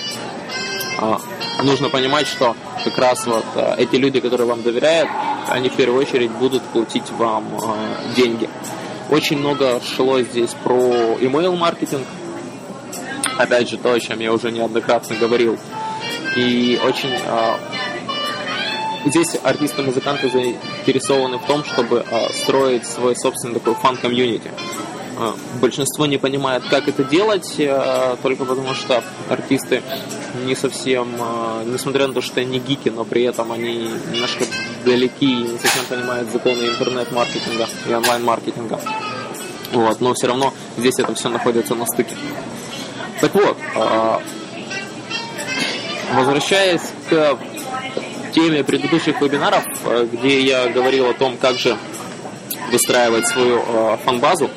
а, 0.99 1.20
нужно 1.62 1.90
понимать, 1.90 2.27
что 2.27 2.57
как 2.83 2.99
раз 2.99 3.25
вот 3.29 3.44
а, 3.55 3.77
эти 3.79 3.94
люди, 3.94 4.18
которые 4.18 4.49
вам 4.49 4.62
доверяют, 4.62 5.09
они 5.46 5.68
в 5.68 5.77
первую 5.77 6.01
очередь 6.01 6.33
будут 6.33 6.64
платить 6.64 7.09
вам 7.12 7.44
э, 7.55 8.14
деньги. 8.16 8.51
Очень 9.11 9.38
много 9.38 9.81
шло 9.81 10.20
здесь 10.23 10.51
про 10.64 10.75
email 11.20 11.57
маркетинг. 11.57 12.07
Опять 13.38 13.70
же, 13.70 13.79
то, 13.79 13.92
о 13.92 14.01
чем 14.01 14.18
я 14.18 14.33
уже 14.33 14.51
неоднократно 14.51 15.16
говорил. 15.16 15.57
И 16.37 16.81
очень 16.85 17.11
э, 17.12 17.57
здесь 19.07 19.37
артисты-музыканты 19.43 20.31
заинтересованы 20.31 21.38
в 21.38 21.47
том, 21.47 21.64
чтобы 21.64 22.05
э, 22.09 22.33
строить 22.33 22.87
свой 22.87 23.16
собственный 23.16 23.55
такой 23.55 23.75
фан-комьюнити. 23.75 24.51
Э, 25.19 25.33
большинство 25.61 26.07
не 26.07 26.19
понимает, 26.19 26.62
как 26.71 26.87
это 26.87 27.03
делать, 27.03 27.57
только 28.23 28.45
потому 28.45 28.75
что 28.75 29.03
артисты 29.29 29.83
не 30.45 30.55
совсем, 30.55 31.09
несмотря 31.66 32.07
на 32.07 32.14
то, 32.14 32.21
что 32.21 32.40
они 32.40 32.61
гики, 32.61 32.88
но 32.90 33.05
при 33.05 33.25
этом 33.25 33.51
они 33.51 33.90
немножко 34.12 34.45
далеки 34.85 35.27
и 35.27 35.53
не 35.53 35.59
совсем 35.59 35.85
понимают 35.87 36.31
законы 36.31 36.62
интернет-маркетинга 36.62 37.69
и 37.88 37.93
онлайн-маркетинга. 37.93 38.81
Вот, 39.73 40.01
но 40.01 40.14
все 40.14 40.29
равно 40.29 40.55
здесь 40.79 40.99
это 40.99 41.14
все 41.14 41.29
находится 41.29 41.75
на 41.75 41.87
стыке. 41.87 42.14
Так 43.21 43.35
вот, 43.35 43.57
возвращаясь 46.12 46.83
к 47.09 47.38
теме 48.33 48.62
предыдущих 48.64 49.20
вебинаров, 49.20 49.64
где 50.12 50.40
я 50.40 50.68
говорил 50.68 51.09
о 51.09 51.14
том, 51.14 51.37
как 51.37 51.59
же 51.59 51.77
выстраивать 52.70 53.27
свою 53.27 53.62
фан-базу, 54.05 54.51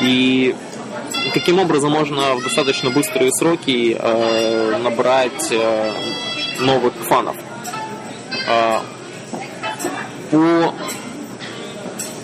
и 0.00 0.54
каким 1.32 1.58
образом 1.58 1.92
можно 1.92 2.34
в 2.34 2.42
достаточно 2.42 2.90
быстрые 2.90 3.32
сроки 3.32 3.96
э, 3.98 4.76
набрать 4.78 5.48
э, 5.50 5.92
новых 6.60 6.94
фанов. 7.08 7.36
Э, 8.48 8.78
по... 10.30 10.74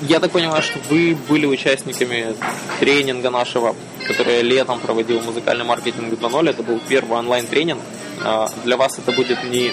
Я 0.03 0.21
так 0.21 0.31
понимаю, 0.31 0.63
что 0.63 0.79
вы 0.91 1.17
были 1.29 1.47
участниками 1.47 2.35
тренинга 2.81 3.31
нашего, 3.31 3.75
который 4.07 4.37
я 4.37 4.43
летом 4.43 4.79
проводил 4.81 5.21
музыкальный 5.21 5.65
маркетинг 5.65 6.13
2.0. 6.13 6.51
Это 6.51 6.63
был 6.63 6.81
первый 6.89 7.19
онлайн-тренинг. 7.19 7.81
Э, 8.23 8.47
для 8.65 8.77
вас 8.77 8.99
это 8.99 9.13
будет 9.13 9.43
не 9.45 9.73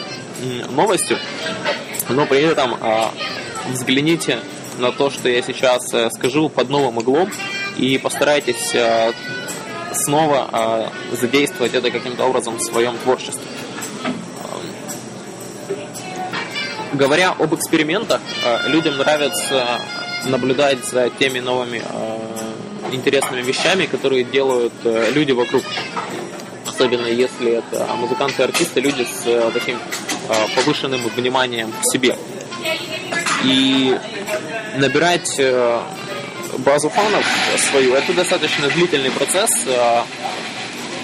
новостью, 0.70 1.18
но 2.10 2.26
при 2.26 2.42
этом 2.42 2.76
э, 2.80 3.06
взгляните 3.72 4.40
на 4.78 4.92
то, 4.92 5.10
что 5.10 5.30
я 5.30 5.42
сейчас 5.42 5.94
э, 5.94 6.10
скажу 6.12 6.50
под 6.50 6.70
новым 6.70 6.98
углом, 6.98 7.30
и 7.78 7.98
постарайтесь 7.98 8.74
э, 8.74 9.12
снова 9.94 10.90
задействовать 11.12 11.76
это 11.76 11.92
каким-то 11.92 12.26
образом 12.26 12.58
в 12.58 12.62
своем 12.62 12.98
творчестве. 12.98 13.44
Говоря 16.94 17.30
об 17.38 17.54
экспериментах, 17.54 18.20
людям 18.66 18.98
нравится 18.98 19.80
наблюдать 20.26 20.84
за 20.86 21.12
теми 21.12 21.40
новыми 21.40 21.84
интересными 22.92 23.44
вещами, 23.44 23.86
которые 23.86 24.24
делают 24.24 24.74
люди 24.84 25.32
вокруг 25.32 25.64
особенно 26.74 27.08
если 27.08 27.52
это 27.52 27.88
музыканты 27.96 28.44
артисты, 28.44 28.82
люди 28.82 29.04
с 29.04 29.26
э, 29.26 29.52
таким 29.54 29.78
э, 29.78 30.34
повышенным 30.56 31.02
вниманием 31.16 31.72
к 31.72 31.92
себе. 31.92 32.18
И 33.44 33.98
набирать 34.78 35.36
э, 35.38 35.80
базу 36.60 36.90
фанов 36.90 37.26
свою, 37.70 37.94
это 37.94 38.14
достаточно 38.14 38.68
длительный 38.70 39.12
процесс. 39.12 39.52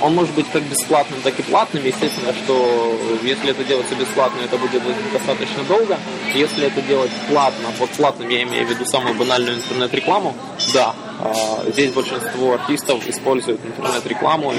Он 0.01 0.15
может 0.15 0.33
быть 0.33 0.45
как 0.51 0.63
бесплатным, 0.63 1.21
так 1.21 1.38
и 1.39 1.43
платным. 1.43 1.83
Естественно, 1.83 2.33
что 2.33 2.97
если 3.21 3.51
это 3.51 3.63
делается 3.63 3.95
бесплатно, 3.95 4.39
это 4.41 4.57
будет 4.57 4.81
достаточно 5.12 5.63
долго. 5.63 5.97
Если 6.33 6.67
это 6.67 6.81
делать 6.81 7.12
платно, 7.29 7.69
под 7.77 7.89
платным 7.91 8.29
я 8.29 8.43
имею 8.43 8.65
в 8.65 8.69
виду 8.69 8.85
самую 8.85 9.15
банальную 9.15 9.57
интернет-рекламу, 9.57 10.35
да, 10.73 10.95
а, 11.19 11.63
здесь 11.67 11.91
большинство 11.91 12.53
артистов 12.53 13.05
используют 13.07 13.59
интернет-рекламу, 13.65 14.53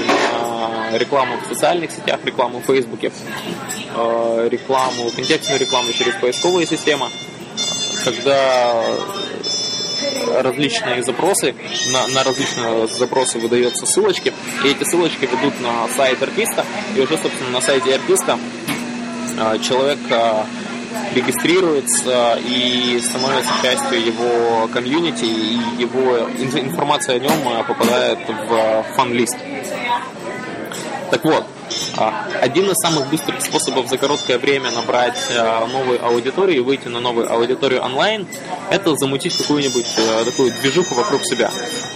рекламу 0.93 1.37
в 1.43 1.47
социальных 1.47 1.91
сетях, 1.91 2.19
рекламу 2.23 2.59
в 2.59 2.65
Фейсбуке, 2.65 3.11
а, 3.95 4.47
рекламу, 4.47 5.09
контекстную 5.15 5.59
рекламу 5.59 5.91
через 5.93 6.15
поисковые 6.15 6.67
системы, 6.67 7.07
когда 8.03 8.83
различные 10.41 11.03
запросы, 11.03 11.55
на, 11.91 12.07
на 12.07 12.23
различные 12.23 12.87
запросы 12.87 13.39
выдаются 13.39 13.85
ссылочки, 13.85 14.33
и 14.63 14.67
эти 14.67 14.83
ссылочки 14.83 15.25
ведут 15.25 15.59
на 15.61 15.87
сайт 15.95 16.21
артиста, 16.21 16.65
и 16.95 16.99
уже, 17.01 17.17
собственно, 17.17 17.49
на 17.51 17.61
сайте 17.61 17.95
артиста 17.95 18.39
а, 19.39 19.57
человек 19.59 19.99
регистрируется 21.13 22.39
и 22.45 22.99
становится 23.01 23.51
частью 23.61 24.05
его 24.05 24.67
комьюнити, 24.73 25.25
и 25.25 25.81
его 25.81 26.19
информация 26.29 27.15
о 27.15 27.19
нем 27.19 27.31
э, 27.31 27.63
попадает 27.63 28.19
в 28.27 28.85
фан-лист. 28.95 29.37
Так 31.09 31.23
вот, 31.25 31.45
а, 31.45 31.50
один 32.41 32.69
из 32.69 32.75
самых 32.77 33.09
быстрых 33.09 33.41
способов 33.41 33.87
за 33.87 33.97
короткое 33.97 34.37
время 34.37 34.71
набрать 34.71 35.17
э, 35.29 35.65
новую 35.67 36.03
аудиторию 36.05 36.57
и 36.57 36.59
выйти 36.59 36.87
на 36.87 36.99
новую 36.99 37.31
аудиторию 37.31 37.81
онлайн, 37.81 38.27
это 38.69 38.95
замутить 38.95 39.35
какую-нибудь 39.37 39.93
э, 39.97 40.25
такую 40.25 40.51
движуху 40.51 40.95
вокруг 40.95 41.23
себя. 41.23 41.51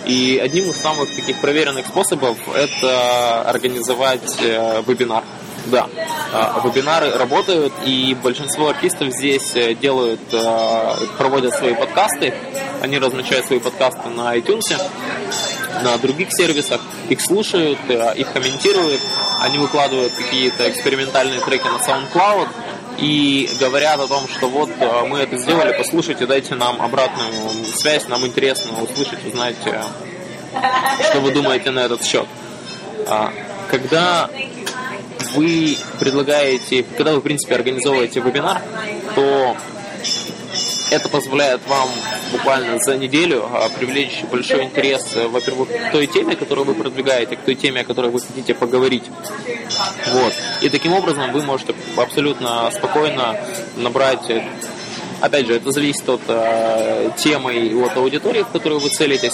И 0.06 0.40
одним 0.44 0.70
из 0.70 0.78
самых 0.78 1.14
таких 1.16 1.42
проверенных 1.42 1.88
способов 1.88 2.38
это 2.56 3.42
организовать 3.42 4.40
вебинар. 4.42 5.24
Да, 5.68 5.90
а, 6.32 6.62
вебинары 6.64 7.12
работают, 7.12 7.74
и 7.84 8.16
большинство 8.22 8.70
артистов 8.70 9.10
здесь 9.12 9.56
э, 9.56 9.74
делают, 9.74 10.22
э, 10.32 10.96
проводят 11.18 11.56
свои 11.56 11.74
подкасты, 11.74 12.36
они 12.82 13.00
размещают 13.00 13.48
свои 13.48 13.60
подкасты 13.60 14.10
на 14.10 14.38
iTunes, 14.38 14.80
на 15.84 15.98
других 15.98 16.30
сервисах, 16.32 16.82
их 17.10 17.22
слушают, 17.22 17.80
э, 17.90 18.14
их 18.16 18.32
комментируют, 18.32 19.02
они 19.42 19.58
выкладывают 19.58 20.14
какие-то 20.14 20.70
экспериментальные 20.70 21.40
треки 21.42 21.68
на 21.68 21.78
SoundCloud, 21.78 22.48
и 22.98 23.50
говорят 23.60 24.00
о 24.00 24.08
том, 24.08 24.28
что 24.28 24.48
вот 24.48 24.70
мы 25.08 25.20
это 25.20 25.38
сделали, 25.38 25.76
послушайте, 25.78 26.26
дайте 26.26 26.56
нам 26.56 26.82
обратную 26.82 27.66
связь, 27.66 28.08
нам 28.08 28.26
интересно 28.26 28.82
услышать, 28.82 29.26
узнать, 29.26 29.58
что 29.62 31.20
вы 31.20 31.32
думаете 31.32 31.72
на 31.72 31.80
этот 31.80 32.04
счет. 32.06 32.26
А, 33.08 33.34
когда 33.70 34.30
вы 35.34 35.78
предлагаете, 36.00 36.84
когда 36.98 37.14
вы, 37.14 37.20
в 37.20 37.24
принципе, 37.24 37.56
организовываете 37.56 38.22
вебинар, 38.22 38.62
то 39.16 39.56
это 40.92 41.10
позволяет 41.10 41.62
вам 41.68 41.90
буквально 42.32 42.78
за 42.80 42.98
неделю 42.98 43.48
а, 43.52 43.70
привлечь 43.70 44.24
большой 44.32 44.64
интерес, 44.64 45.16
э, 45.16 45.28
во-первых, 45.28 45.70
к 45.70 45.92
той 45.92 46.08
теме, 46.08 46.36
которую 46.36 46.66
вы 46.66 46.76
продвигаете, 46.76 47.36
к 47.36 47.42
той 47.42 47.56
теме, 47.56 47.82
о 47.82 47.84
которой 47.84 48.12
вы 48.12 48.20
хотите 48.20 48.54
поговорить. 48.54 49.04
Вот. 50.12 50.34
И 50.62 50.70
таким 50.70 50.94
образом 50.94 51.32
вы 51.32 51.44
можете 51.44 51.74
абсолютно 51.98 52.70
спокойно 52.72 53.38
набрать 53.76 54.30
Опять 55.22 55.48
же, 55.48 55.56
это 55.56 55.72
зависит 55.72 56.08
от 56.10 56.22
э, 56.28 57.10
темы 57.18 57.56
и 57.56 57.74
от 57.74 57.96
аудитории, 57.96 58.44
в 58.44 58.50
которую 58.50 58.82
вы 58.82 58.90
целитесь, 58.90 59.34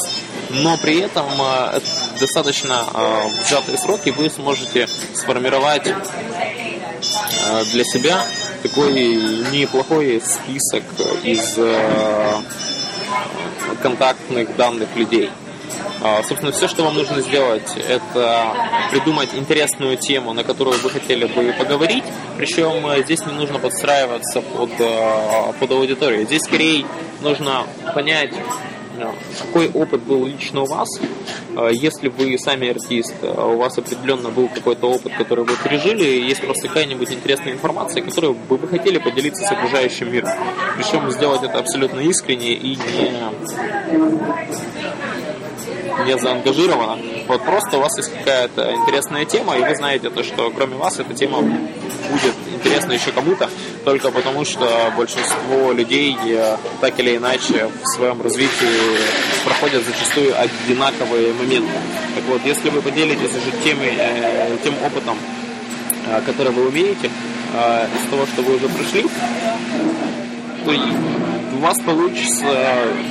но 0.51 0.77
при 0.77 0.99
этом 0.99 1.25
э, 1.39 1.79
достаточно 2.19 2.85
э, 2.93 3.29
сжатые 3.49 3.77
сроки 3.77 4.09
вы 4.11 4.29
сможете 4.29 4.87
сформировать 5.13 5.87
э, 5.87 5.93
для 7.71 7.83
себя 7.83 8.23
такой 8.61 8.93
неплохой 9.51 10.21
список 10.21 10.83
из 11.23 11.57
э, 11.57 12.41
контактных 13.81 14.55
данных 14.55 14.95
людей. 14.95 15.29
А, 16.03 16.23
собственно, 16.23 16.51
все, 16.51 16.67
что 16.67 16.83
вам 16.83 16.95
нужно 16.95 17.21
сделать, 17.21 17.75
это 17.87 18.55
придумать 18.91 19.29
интересную 19.33 19.97
тему, 19.97 20.33
на 20.33 20.43
которую 20.43 20.79
вы 20.79 20.89
хотели 20.89 21.25
бы 21.25 21.53
поговорить. 21.53 22.03
Причем 22.37 22.87
э, 22.87 23.03
здесь 23.03 23.25
не 23.25 23.33
нужно 23.33 23.59
подстраиваться 23.59 24.41
под, 24.41 24.71
э, 24.79 25.53
под 25.59 25.71
аудиторию. 25.71 26.25
Здесь 26.25 26.41
скорее 26.41 26.85
нужно 27.21 27.65
понять, 27.93 28.33
какой 29.41 29.69
опыт 29.69 30.01
был 30.01 30.25
лично 30.25 30.61
у 30.61 30.65
вас. 30.65 30.87
Если 31.71 32.09
вы 32.09 32.37
сами 32.37 32.69
артист, 32.69 33.15
у 33.23 33.57
вас 33.57 33.77
определенно 33.77 34.29
был 34.29 34.47
какой-то 34.47 34.87
опыт, 34.89 35.13
который 35.17 35.45
вы 35.45 35.53
пережили, 35.63 36.03
есть 36.03 36.41
просто 36.41 36.67
какая-нибудь 36.67 37.11
интересная 37.11 37.53
информация, 37.53 38.03
которую 38.03 38.35
бы 38.35 38.57
вы 38.57 38.67
хотели 38.67 38.97
поделиться 38.97 39.43
с 39.43 39.51
окружающим 39.51 40.11
миром. 40.11 40.31
Причем 40.77 41.09
сделать 41.11 41.43
это 41.43 41.59
абсолютно 41.59 41.99
искренне 41.99 42.53
и 42.53 42.75
не 42.75 43.11
не 46.05 46.17
заангажирована. 46.17 46.97
Вот 47.27 47.43
просто 47.43 47.77
у 47.77 47.81
вас 47.81 47.97
есть 47.97 48.11
какая-то 48.13 48.73
интересная 48.73 49.25
тема, 49.25 49.57
и 49.57 49.61
вы 49.61 49.75
знаете 49.75 50.09
то, 50.09 50.23
что 50.23 50.51
кроме 50.51 50.75
вас 50.75 50.99
эта 50.99 51.13
тема 51.13 51.41
будет 51.41 52.33
интересна 52.53 52.93
еще 52.93 53.11
кому-то, 53.11 53.49
только 53.85 54.11
потому 54.11 54.45
что 54.45 54.93
большинство 54.97 55.71
людей 55.71 56.15
э, 56.25 56.57
так 56.79 56.99
или 56.99 57.17
иначе 57.17 57.69
в 57.83 57.95
своем 57.95 58.21
развитии 58.21 58.97
проходят 59.45 59.83
зачастую 59.85 60.33
одинаковые 60.39 61.33
моменты. 61.33 61.71
Так 62.15 62.23
вот, 62.25 62.41
если 62.45 62.69
вы 62.69 62.81
поделитесь 62.81 63.31
уже 63.31 63.51
тем, 63.63 63.77
э, 63.81 64.57
тем 64.63 64.73
опытом, 64.85 65.17
э, 66.07 66.21
который 66.25 66.51
вы 66.51 66.67
умеете, 66.67 67.09
из 67.53 68.09
того, 68.09 68.25
что 68.27 68.43
вы 68.43 68.55
уже 68.55 68.69
прошли, 68.69 69.05
то 70.63 70.71
у 71.53 71.57
вас 71.57 71.79
получится 71.79 72.45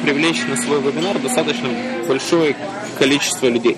привлечь 0.03 0.43
на 0.49 0.57
свой 0.57 0.81
вебинар 0.81 1.19
достаточно 1.19 1.69
большое 2.07 2.57
количество 2.99 3.47
людей. 3.47 3.77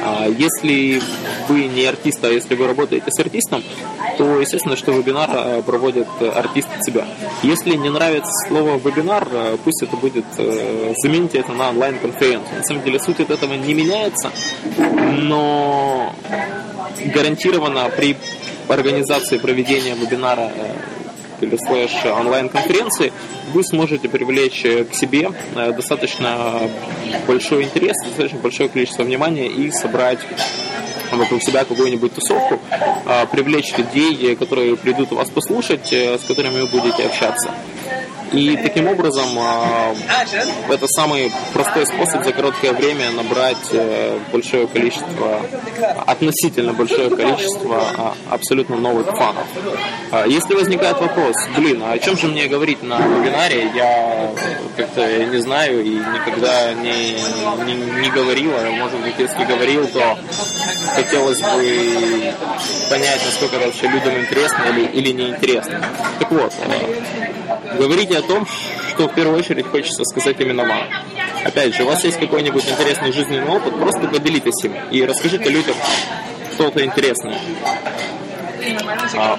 А 0.00 0.26
если 0.26 1.02
вы 1.48 1.64
не 1.64 1.84
артист, 1.84 2.24
а 2.24 2.28
если 2.28 2.54
вы 2.54 2.66
работаете 2.66 3.10
с 3.10 3.18
артистом, 3.18 3.62
то 4.16 4.40
естественно, 4.40 4.76
что 4.76 4.92
вебинар 4.92 5.30
э, 5.32 5.62
проводит 5.62 6.08
артист 6.20 6.68
от 6.76 6.84
себя. 6.84 7.06
Если 7.42 7.74
не 7.76 7.90
нравится 7.90 8.30
слово 8.48 8.78
вебинар, 8.78 9.26
э, 9.30 9.56
пусть 9.62 9.82
это 9.82 9.96
будет, 9.96 10.24
э, 10.38 10.94
замените 11.02 11.38
это 11.38 11.52
на 11.52 11.70
онлайн-конференцию. 11.70 12.58
На 12.58 12.64
самом 12.64 12.84
деле 12.84 13.00
суть 13.00 13.20
от 13.20 13.30
этого 13.30 13.54
не 13.54 13.74
меняется, 13.74 14.30
но 14.76 16.14
гарантированно 17.14 17.90
при 17.96 18.16
организации 18.68 19.38
проведения 19.38 19.94
вебинара 19.94 20.50
или 21.40 21.56
слэш 21.56 22.04
онлайн-конференции, 22.04 23.12
вы 23.52 23.64
сможете 23.64 24.08
привлечь 24.08 24.62
к 24.62 24.94
себе 24.94 25.30
э, 25.54 25.72
достаточно 25.72 26.60
большой 27.26 27.64
интерес, 27.64 27.96
достаточно 28.04 28.38
большое 28.40 28.68
количество 28.68 29.02
внимания 29.02 29.48
и 29.48 29.70
собрать 29.70 30.20
вокруг 31.12 31.42
себя 31.42 31.64
какую-нибудь 31.64 32.14
тусовку, 32.14 32.60
э, 32.70 33.26
привлечь 33.30 33.76
людей, 33.76 34.36
которые 34.36 34.76
придут 34.76 35.12
вас 35.12 35.30
послушать, 35.30 35.92
э, 35.92 36.18
с 36.18 36.24
которыми 36.24 36.60
вы 36.60 36.66
будете 36.66 37.04
общаться. 37.04 37.50
И 38.32 38.56
таким 38.56 38.88
образом 38.88 39.26
а, 39.38 39.94
это 40.68 40.86
самый 40.88 41.32
простой 41.52 41.86
способ 41.86 42.24
за 42.24 42.32
короткое 42.32 42.72
время 42.72 43.10
набрать 43.10 43.56
э, 43.72 44.18
большое 44.32 44.66
количество, 44.66 45.40
относительно 46.06 46.72
большое 46.72 47.10
количество 47.10 47.82
а, 47.96 48.14
абсолютно 48.30 48.76
новых 48.76 49.06
фанов. 49.06 49.46
А, 50.10 50.26
если 50.26 50.54
возникает 50.54 51.00
вопрос, 51.00 51.36
блин, 51.56 51.82
а 51.84 51.92
о 51.92 51.98
чем 51.98 52.16
же 52.18 52.26
мне 52.26 52.46
говорить 52.48 52.82
на 52.82 52.98
вебинаре, 52.98 53.70
я 53.74 54.30
как-то 54.76 55.24
не 55.24 55.38
знаю 55.38 55.82
и 55.84 55.90
никогда 55.90 56.74
не, 56.74 57.12
не, 57.64 57.74
не 58.02 58.10
говорил, 58.10 58.52
а 58.54 58.70
может 58.72 59.00
быть, 59.00 59.14
если 59.18 59.44
говорил, 59.44 59.86
то 59.86 60.18
хотелось 60.94 61.40
бы 61.40 62.34
понять, 62.90 63.20
насколько 63.24 63.56
это 63.56 63.66
вообще 63.66 63.88
людям 63.88 64.18
интересно 64.18 64.64
или, 64.70 64.86
или 64.86 65.12
неинтересно. 65.12 65.82
Так 66.18 66.30
вот, 66.30 66.52
говорите 67.76 68.18
о 68.18 68.22
том, 68.22 68.46
что 68.46 69.08
в 69.08 69.14
первую 69.14 69.38
очередь 69.38 69.66
хочется 69.66 70.04
сказать 70.04 70.40
именно 70.40 70.64
вам. 70.64 70.82
Опять 71.44 71.74
же, 71.74 71.84
у 71.84 71.86
вас 71.86 72.04
есть 72.04 72.18
какой-нибудь 72.18 72.68
интересный 72.68 73.12
жизненный 73.12 73.48
опыт, 73.48 73.78
просто 73.78 74.08
поделитесь 74.08 74.64
им 74.64 74.74
и 74.90 75.04
расскажите 75.04 75.48
людям 75.48 75.74
что-то 76.54 76.84
интересное. 76.84 77.38
А, 79.16 79.38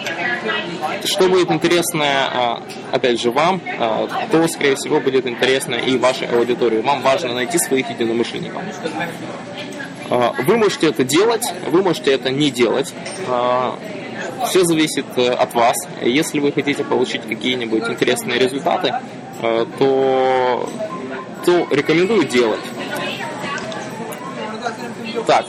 что 1.04 1.28
будет 1.28 1.52
интересно, 1.52 2.06
а, 2.06 2.64
опять 2.92 3.22
же, 3.22 3.32
вам, 3.32 3.62
а, 3.78 4.08
то, 4.32 4.48
скорее 4.48 4.76
всего, 4.76 5.00
будет 5.00 5.28
интересно 5.28 5.76
и 5.76 5.98
вашей 5.98 6.28
аудитории. 6.28 6.80
Вам 6.80 7.02
важно 7.02 7.34
найти 7.34 7.58
своих 7.58 7.90
единомышленников. 7.90 8.62
Вы 10.10 10.58
можете 10.58 10.88
это 10.88 11.04
делать, 11.04 11.46
вы 11.68 11.84
можете 11.84 12.12
это 12.12 12.32
не 12.32 12.50
делать. 12.50 12.94
Все 14.46 14.64
зависит 14.64 15.06
э, 15.18 15.30
от 15.30 15.54
вас. 15.54 15.76
Если 16.02 16.40
вы 16.40 16.52
хотите 16.52 16.84
получить 16.84 17.22
какие-нибудь 17.24 17.88
интересные 17.90 18.40
результаты, 18.40 18.94
э, 19.42 19.66
то, 19.78 20.70
то 21.46 21.68
рекомендую 21.72 22.26
делать. 22.26 22.62
Так, 25.28 25.46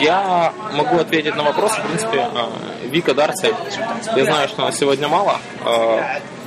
я 0.00 0.52
могу 0.72 0.96
ответить 0.98 1.36
на 1.36 1.42
вопрос, 1.42 1.72
в 1.72 1.82
принципе, 1.82 2.18
э, 2.18 2.88
Вика 2.88 3.14
Дарси. 3.14 3.52
Я 4.16 4.24
знаю, 4.24 4.48
что 4.48 4.62
она 4.62 4.72
сегодня 4.72 5.08
мало. 5.08 5.38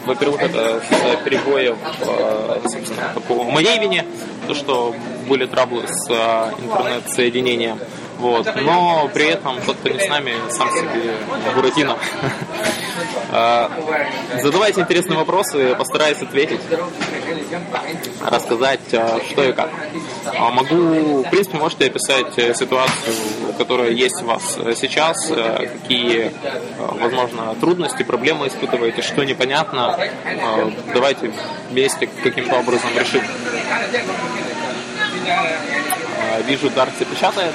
Во-первых, 0.06 0.42
это 0.42 0.82
с 0.82 1.24
перебоев, 1.24 1.78
по 3.28 3.44
моей 3.44 3.78
вине, 3.80 4.06
то, 4.48 4.56
что 4.56 4.96
были 5.28 5.46
траблы 5.46 5.84
с 5.88 6.10
интернет-соединением. 6.10 7.80
Вот. 8.20 8.48
Но 8.56 9.10
при 9.14 9.28
этом 9.28 9.60
тот, 9.62 9.78
кто 9.78 9.90
не 9.90 10.00
с 10.00 10.08
нами, 10.08 10.34
сам 10.50 10.70
себе 10.70 11.16
Буратино. 11.56 11.98
Задавайте 14.42 14.82
интересные 14.82 15.18
вопросы, 15.18 15.76
постараюсь 15.76 16.22
ответить, 16.22 16.60
рассказать, 18.22 18.82
что 18.88 19.44
и 19.44 19.54
как. 19.54 19.70
А 20.26 20.52
могу, 20.52 21.24
в 21.24 21.30
принципе, 21.30 21.58
можете 21.58 21.86
описать 21.86 22.38
э, 22.38 22.54
ситуацию, 22.54 23.16
которая 23.58 23.92
есть 23.92 24.22
у 24.22 24.26
вас 24.26 24.58
э, 24.58 24.74
сейчас, 24.76 25.30
э, 25.32 25.68
какие, 25.82 26.32
возможно, 26.78 27.56
трудности, 27.60 28.04
проблемы 28.04 28.48
испытываете, 28.48 29.02
что 29.02 29.24
непонятно. 29.24 29.98
Давайте 30.94 31.32
вместе 31.70 32.10
каким-то 32.24 32.60
образом 32.60 32.90
решим. 32.98 33.22
Вижу, 36.46 36.70
Даркси 36.70 37.06
печатает. 37.06 37.54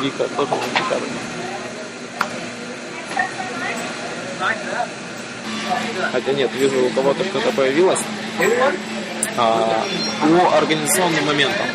Вика 0.00 0.28
тоже 0.28 0.52
печатает. 0.74 1.02
Хотя 6.12 6.32
нет, 6.32 6.50
вижу, 6.54 6.86
у 6.86 6.90
кого-то 6.90 7.24
что-то 7.24 7.52
появилось. 7.52 8.00
А, 9.36 9.84
по 10.20 10.56
организационным 10.56 11.26
моментам. 11.26 11.66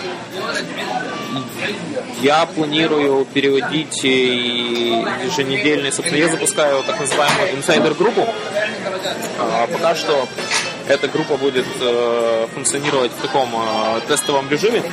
Я 2.22 2.46
планирую 2.46 3.26
переводить 3.26 4.04
еженедельный, 4.04 5.91
собственно, 5.91 6.20
я 6.20 6.30
запускаю 6.30 6.84
так 6.84 7.00
называемую 7.00 7.56
инсайдер-группу. 7.56 8.28
А, 9.39 9.67
пока 9.67 9.96
что 9.96 10.28
эта 10.88 11.08
группа 11.08 11.38
будет 11.38 11.65
э, 11.82 12.47
функционировать 12.54 13.12
в 13.12 13.21
таком 13.21 13.50
э, 13.54 14.02
тестовом 14.08 14.50
режиме. 14.50 14.84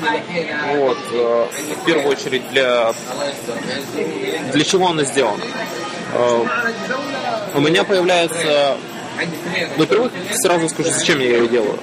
Вот, 0.74 0.98
э, 1.12 1.46
в 1.80 1.84
первую 1.84 2.08
очередь 2.08 2.48
для 2.50 2.92
для 4.52 4.64
чего 4.64 4.88
она 4.88 5.04
сделана. 5.04 5.44
Э, 6.14 6.44
у 7.54 7.60
меня 7.60 7.84
появляется 7.84 8.76
во-первых, 9.76 10.12
сразу 10.34 10.68
скажу, 10.68 10.90
зачем 10.90 11.20
я 11.20 11.38
ее 11.38 11.48
делаю. 11.48 11.78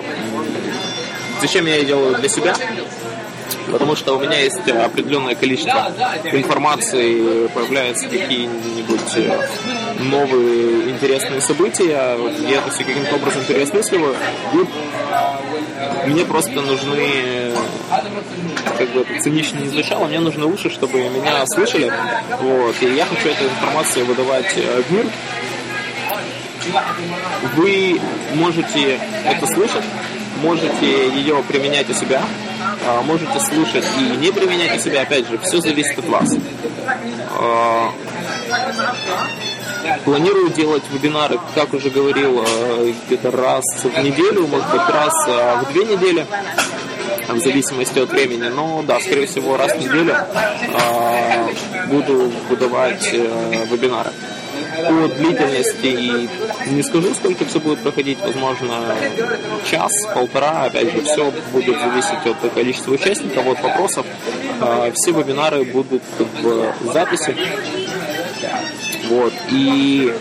Зачем 1.40 1.66
я 1.66 1.76
ее 1.76 1.86
делаю 1.86 2.16
для 2.16 2.30
себя? 2.30 2.56
Потому 3.70 3.96
что 3.96 4.16
у 4.18 4.20
меня 4.20 4.40
есть 4.40 4.68
определенное 4.68 5.36
количество 5.36 5.94
информации, 6.32 7.48
появляются 7.48 8.08
какие-нибудь 8.08 9.16
э, 9.16 9.48
новые 10.00 10.90
интересные 10.90 11.42
события, 11.42 12.18
я 12.50 12.58
это 12.58 12.72
все 12.72 12.84
каким-то 12.84 13.16
образом 13.16 13.44
переосмысливаю, 13.48 14.16
мне 16.06 16.26
просто 16.26 16.62
нужны, 16.62 17.54
как 18.78 18.90
бы 18.90 19.02
это 19.02 19.22
цинично 19.22 19.60
не 19.60 19.70
звучало, 19.70 20.08
мне 20.08 20.20
нужны 20.20 20.46
уши, 20.46 20.70
чтобы 20.70 20.98
меня 21.10 21.46
слышали, 21.48 21.92
вот, 22.40 22.76
и 22.82 22.94
я 22.94 23.06
хочу 23.06 23.30
эту 23.30 23.46
информацию 23.46 24.06
выдавать 24.06 24.54
э, 24.58 24.82
в 24.82 24.92
мир, 24.92 25.06
вы 27.56 28.00
можете 28.36 29.00
это 29.26 29.48
слышать, 29.48 29.84
можете 30.42 31.10
ее 31.10 31.44
применять 31.48 31.90
у 31.90 31.94
себя, 31.94 32.22
можете 33.04 33.40
слушать 33.40 33.86
и 34.00 34.18
не 34.18 34.32
применять 34.32 34.78
у 34.78 34.80
себя, 34.80 35.02
опять 35.02 35.28
же, 35.28 35.38
все 35.40 35.62
зависит 35.62 35.98
от 36.00 36.06
вас. 36.06 36.36
А, 37.40 37.92
планирую 40.06 40.50
делать 40.50 40.84
вебинары, 40.92 41.40
как 41.56 41.74
уже 41.74 41.90
говорил, 41.90 42.44
а, 42.46 42.94
где-то 43.08 43.32
раз 43.32 43.64
в 43.84 44.04
неделю, 44.04 44.48
может 44.48 44.70
быть, 44.72 44.82
раз 44.90 45.14
в 45.64 45.74
две 45.74 45.86
недели, 45.86 46.26
в 47.28 47.40
зависимости 47.40 48.00
от 48.00 48.10
времени. 48.10 48.50
Но 48.50 48.84
да, 48.84 49.00
скорее 49.00 49.28
всего, 49.28 49.58
раз 49.58 49.74
в 49.74 49.80
неделю 49.80 50.16
буду 51.88 52.32
выдавать 52.50 53.10
э, 53.14 53.66
вебинары 53.70 54.12
по 54.88 55.08
длительности 55.08 56.30
не 56.70 56.84
скажу, 56.84 57.14
сколько 57.14 57.46
все 57.46 57.60
будет 57.60 57.80
проходить, 57.80 58.20
возможно, 58.22 58.96
час, 59.70 59.92
полтора, 60.14 60.64
опять 60.66 60.92
же, 60.92 61.02
все 61.02 61.32
будет 61.52 61.80
зависеть 61.80 62.26
от 62.26 62.54
количества 62.54 62.94
участников, 62.94 63.48
от 63.48 63.62
вопросов. 63.62 64.06
А, 64.60 64.92
все 64.94 65.12
вебинары 65.12 65.64
будут 65.66 66.04
в 66.42 66.94
записи. 66.94 67.36
Вот. 69.10 69.34
И 69.50 70.14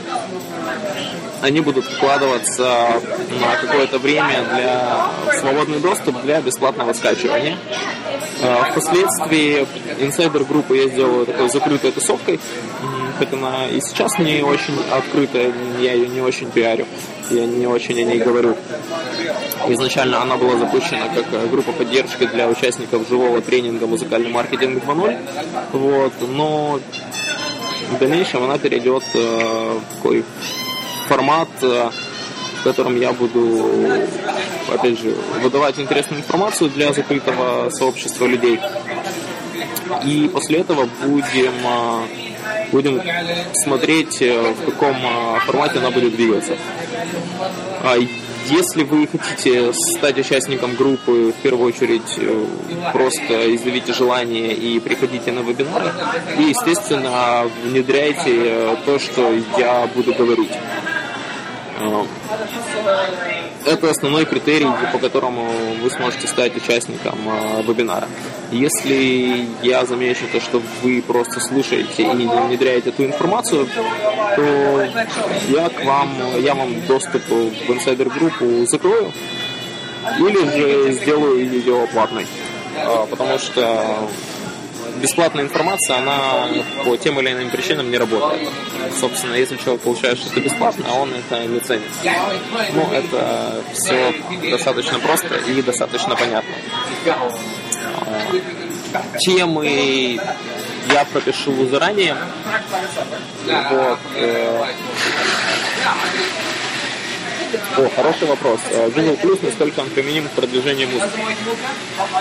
они 1.42 1.60
будут 1.60 1.84
вкладываться 1.84 3.00
на 3.40 3.56
какое-то 3.60 3.98
время 3.98 4.44
для 4.54 5.06
свободный 5.38 5.80
доступ 5.80 6.20
для 6.22 6.40
бесплатного 6.40 6.92
скачивания. 6.92 7.56
А, 8.42 8.70
впоследствии 8.70 9.66
инсайдер 10.00 10.44
группы 10.44 10.76
я 10.76 10.88
сделаю 10.88 11.26
такой 11.26 11.48
закрытой 11.48 11.92
тусовкой, 11.92 12.40
хоть 13.20 13.32
она 13.34 13.66
и 13.66 13.80
сейчас 13.82 14.18
не 14.18 14.42
очень 14.42 14.74
открытая, 14.90 15.52
я 15.78 15.92
ее 15.92 16.08
не 16.08 16.22
очень 16.22 16.50
пиарю, 16.50 16.86
я 17.30 17.44
не 17.44 17.66
очень 17.66 17.98
о 18.00 18.04
ней 18.04 18.18
говорю. 18.18 18.56
Изначально 19.68 20.22
она 20.22 20.36
была 20.38 20.56
запущена 20.56 21.08
как 21.14 21.26
э, 21.32 21.46
группа 21.48 21.72
поддержки 21.72 22.26
для 22.26 22.48
участников 22.48 23.06
живого 23.06 23.42
тренинга 23.42 23.86
«Музыкальный 23.86 24.30
маркетинг 24.30 24.82
2.0», 24.82 25.18
вот, 25.72 26.12
но 26.30 26.80
в 27.90 27.98
дальнейшем 27.98 28.44
она 28.44 28.56
перейдет 28.56 29.02
э, 29.12 29.18
в 29.18 29.96
такой 29.96 30.24
формат, 31.06 31.48
э, 31.60 31.90
в 32.60 32.64
котором 32.64 32.98
я 32.98 33.12
буду, 33.12 33.70
опять 34.72 34.98
же, 34.98 35.14
выдавать 35.42 35.78
интересную 35.78 36.22
информацию 36.22 36.70
для 36.70 36.94
закрытого 36.94 37.68
сообщества 37.68 38.24
людей. 38.24 38.58
И 40.06 40.30
после 40.32 40.60
этого 40.60 40.88
будем 41.02 41.52
будем 42.70 43.00
смотреть, 43.64 44.22
э, 44.22 44.52
в 44.52 44.64
каком 44.64 44.96
э, 44.96 45.40
формате 45.40 45.78
она 45.78 45.90
будет 45.90 46.14
двигаться. 46.14 46.52
А 47.82 47.96
если 48.48 48.82
вы 48.82 49.06
хотите 49.06 49.72
стать 49.72 50.18
участником 50.18 50.74
группы, 50.74 51.32
в 51.36 51.42
первую 51.42 51.68
очередь 51.68 52.18
э, 52.18 52.46
просто 52.92 53.54
изъявите 53.54 53.92
желание 53.92 54.52
и 54.54 54.80
приходите 54.80 55.32
на 55.32 55.40
вебинары. 55.40 55.92
И, 56.38 56.42
естественно, 56.42 57.48
внедряйте 57.64 58.76
то, 58.86 58.98
что 58.98 59.32
я 59.58 59.88
буду 59.94 60.14
говорить. 60.14 60.52
Это 63.64 63.90
основной 63.90 64.24
критерий, 64.24 64.68
по 64.92 64.98
которому 64.98 65.50
вы 65.82 65.90
сможете 65.90 66.26
стать 66.26 66.56
участником 66.56 67.18
э, 67.26 67.62
вебинара. 67.62 68.08
Если 68.50 69.46
я 69.62 69.84
замечу 69.84 70.24
то, 70.32 70.40
что 70.40 70.62
вы 70.82 71.02
просто 71.02 71.40
слушаете 71.40 72.02
и 72.02 72.06
не 72.06 72.26
внедряете 72.26 72.88
эту 72.88 73.04
информацию, 73.04 73.68
то 74.36 74.82
я 75.48 75.68
к 75.68 75.84
вам, 75.84 76.10
я 76.40 76.54
вам 76.54 76.86
доступ 76.86 77.22
в 77.28 77.70
инсайдер-группу 77.70 78.66
закрою 78.66 79.12
или 80.18 80.50
же 80.50 80.92
сделаю 80.92 81.50
ее 81.50 81.86
платной. 81.92 82.26
А, 82.76 83.06
потому 83.06 83.38
что 83.38 84.08
бесплатная 85.00 85.44
информация, 85.44 85.98
она 85.98 86.48
по 86.84 86.96
тем 86.96 87.18
или 87.20 87.32
иным 87.32 87.50
причинам 87.50 87.90
не 87.90 87.98
работает. 87.98 88.48
Собственно, 88.98 89.34
если 89.34 89.56
человек 89.56 89.82
получает 89.82 90.18
что-то 90.18 90.40
бесплатно, 90.40 90.84
а 90.88 90.94
он 90.94 91.12
это 91.12 91.46
не 91.46 91.60
ценит. 91.60 91.82
Ну, 92.72 92.92
это 92.92 93.62
все 93.72 94.14
достаточно 94.50 94.98
просто 95.00 95.36
и 95.36 95.62
достаточно 95.62 96.16
понятно. 96.16 96.54
Темы 99.18 100.18
я 100.92 101.04
пропишу 101.04 101.68
заранее. 101.68 102.16
Вот. 103.46 103.98
Э, 104.16 104.64
О, 107.76 107.88
хороший 107.96 108.26
вопрос. 108.28 108.60
Э, 108.70 108.88
Google 108.90 109.18
Plus, 109.22 109.38
насколько 109.42 109.80
он 109.80 109.90
применим 109.90 110.28
к 110.28 110.30
продвижению 110.32 110.88
музыки? 110.88 111.18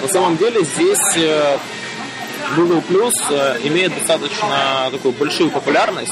На 0.02 0.08
самом 0.08 0.38
деле 0.38 0.64
здесь 0.64 1.18
э, 1.18 1.58
Google 2.56 2.84
Plus 2.89 3.14
э, 3.30 3.60
имеет 3.64 3.93
достаточно 3.93 4.89
такую 4.91 5.14
большую 5.14 5.52
популярность, 5.52 6.12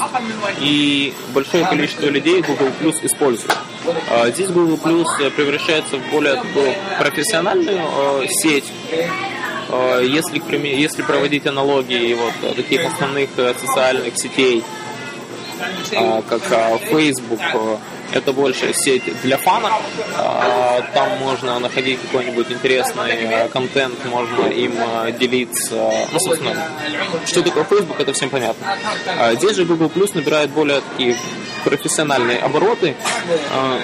и 0.60 1.12
большое 1.34 1.64
количество 1.66 2.06
людей 2.06 2.42
Google 2.42 2.70
Plus 2.80 2.96
используют. 3.02 3.56
Здесь 4.28 4.48
Google 4.48 4.76
Plus 4.76 5.30
превращается 5.30 5.96
в 5.96 6.10
более 6.10 6.36
такую 6.36 6.74
профессиональную 6.98 8.28
сеть, 8.28 8.64
если, 10.02 10.40
если 10.66 11.02
проводить 11.02 11.46
аналогии 11.46 12.14
вот, 12.14 12.56
таких 12.56 12.84
основных 12.86 13.30
социальных 13.60 14.16
сетей, 14.16 14.62
как 16.28 16.42
Facebook, 16.90 17.40
это 18.12 18.32
больше 18.32 18.72
сеть 18.74 19.02
для 19.22 19.36
фанов. 19.36 19.72
А, 20.16 20.82
там 20.94 21.18
можно 21.18 21.58
находить 21.58 22.00
какой-нибудь 22.00 22.50
интересный 22.50 23.12
э, 23.12 23.48
контент, 23.48 23.94
можно 24.06 24.46
им 24.46 24.72
э, 24.76 25.12
делиться. 25.12 25.90
Ну, 26.12 26.18
собственно, 26.18 26.56
что 27.26 27.42
такое 27.42 27.64
Facebook, 27.64 28.00
это 28.00 28.12
всем 28.12 28.30
понятно. 28.30 28.66
А, 29.06 29.34
здесь 29.34 29.56
же 29.56 29.64
Google 29.64 29.90
Plus 29.94 30.12
набирает 30.14 30.50
более 30.50 30.80
такие 30.80 31.16
профессиональные 31.64 32.38
обороты. 32.38 32.96
А, 33.52 33.80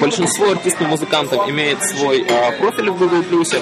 большинство 0.00 0.52
артистов 0.52 0.88
музыкантов 0.88 1.48
имеет 1.50 1.82
свой 1.82 2.26
профиль 2.58 2.90
в 2.90 2.98
Google 2.98 3.22
Plus, 3.22 3.60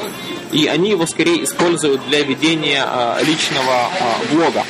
и 0.53 0.67
они 0.67 0.91
его 0.91 1.07
скорее 1.07 1.43
используют 1.43 2.07
для 2.07 2.23
ведения 2.23 2.87
личного 3.23 3.91
блога 4.31 4.65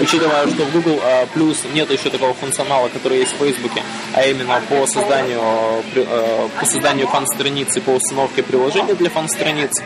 учитывая, 0.00 0.46
что 0.48 0.64
в 0.64 0.72
Google 0.72 1.00
Plus 1.34 1.72
нет 1.72 1.90
еще 1.90 2.10
такого 2.10 2.34
функционала, 2.34 2.88
который 2.88 3.18
есть 3.18 3.32
в 3.32 3.36
Facebook, 3.36 3.72
а 4.14 4.26
именно 4.26 4.60
по 4.68 4.86
созданию, 4.86 5.40
uh, 5.40 6.50
по 6.58 6.66
созданию 6.66 7.06
фан-страницы, 7.08 7.80
по 7.80 7.90
установке 7.90 8.42
приложения 8.42 8.94
для 8.94 9.10
фан-страниц. 9.10 9.82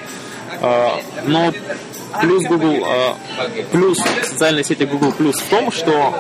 Uh, 0.61 1.03
но 1.27 1.53
плюс 2.21 2.45
Google, 2.45 2.87
плюс 3.73 3.99
социальной 4.23 4.65
сети 4.65 4.85
Google 4.85 5.13
Plus 5.19 5.33
в 5.33 5.49
том, 5.49 5.73
что 5.73 6.15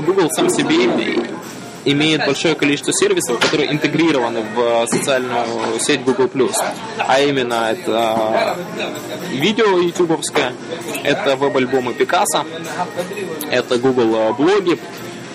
Google 0.00 0.28
сам 0.32 0.50
себе 0.50 0.86
имеет 1.84 2.24
большое 2.26 2.54
количество 2.54 2.92
сервисов, 2.92 3.38
которые 3.38 3.72
интегрированы 3.72 4.42
в 4.54 4.86
социальную 4.86 5.78
сеть 5.80 6.02
Google+. 6.02 6.30
А 6.98 7.20
именно 7.20 7.70
это 7.70 8.56
видео 9.30 9.78
ютубовское, 9.78 10.52
это 11.02 11.36
веб-альбомы 11.36 11.94
Пикассо, 11.94 12.44
это 13.50 13.78
Google 13.78 14.34
блоги, 14.34 14.78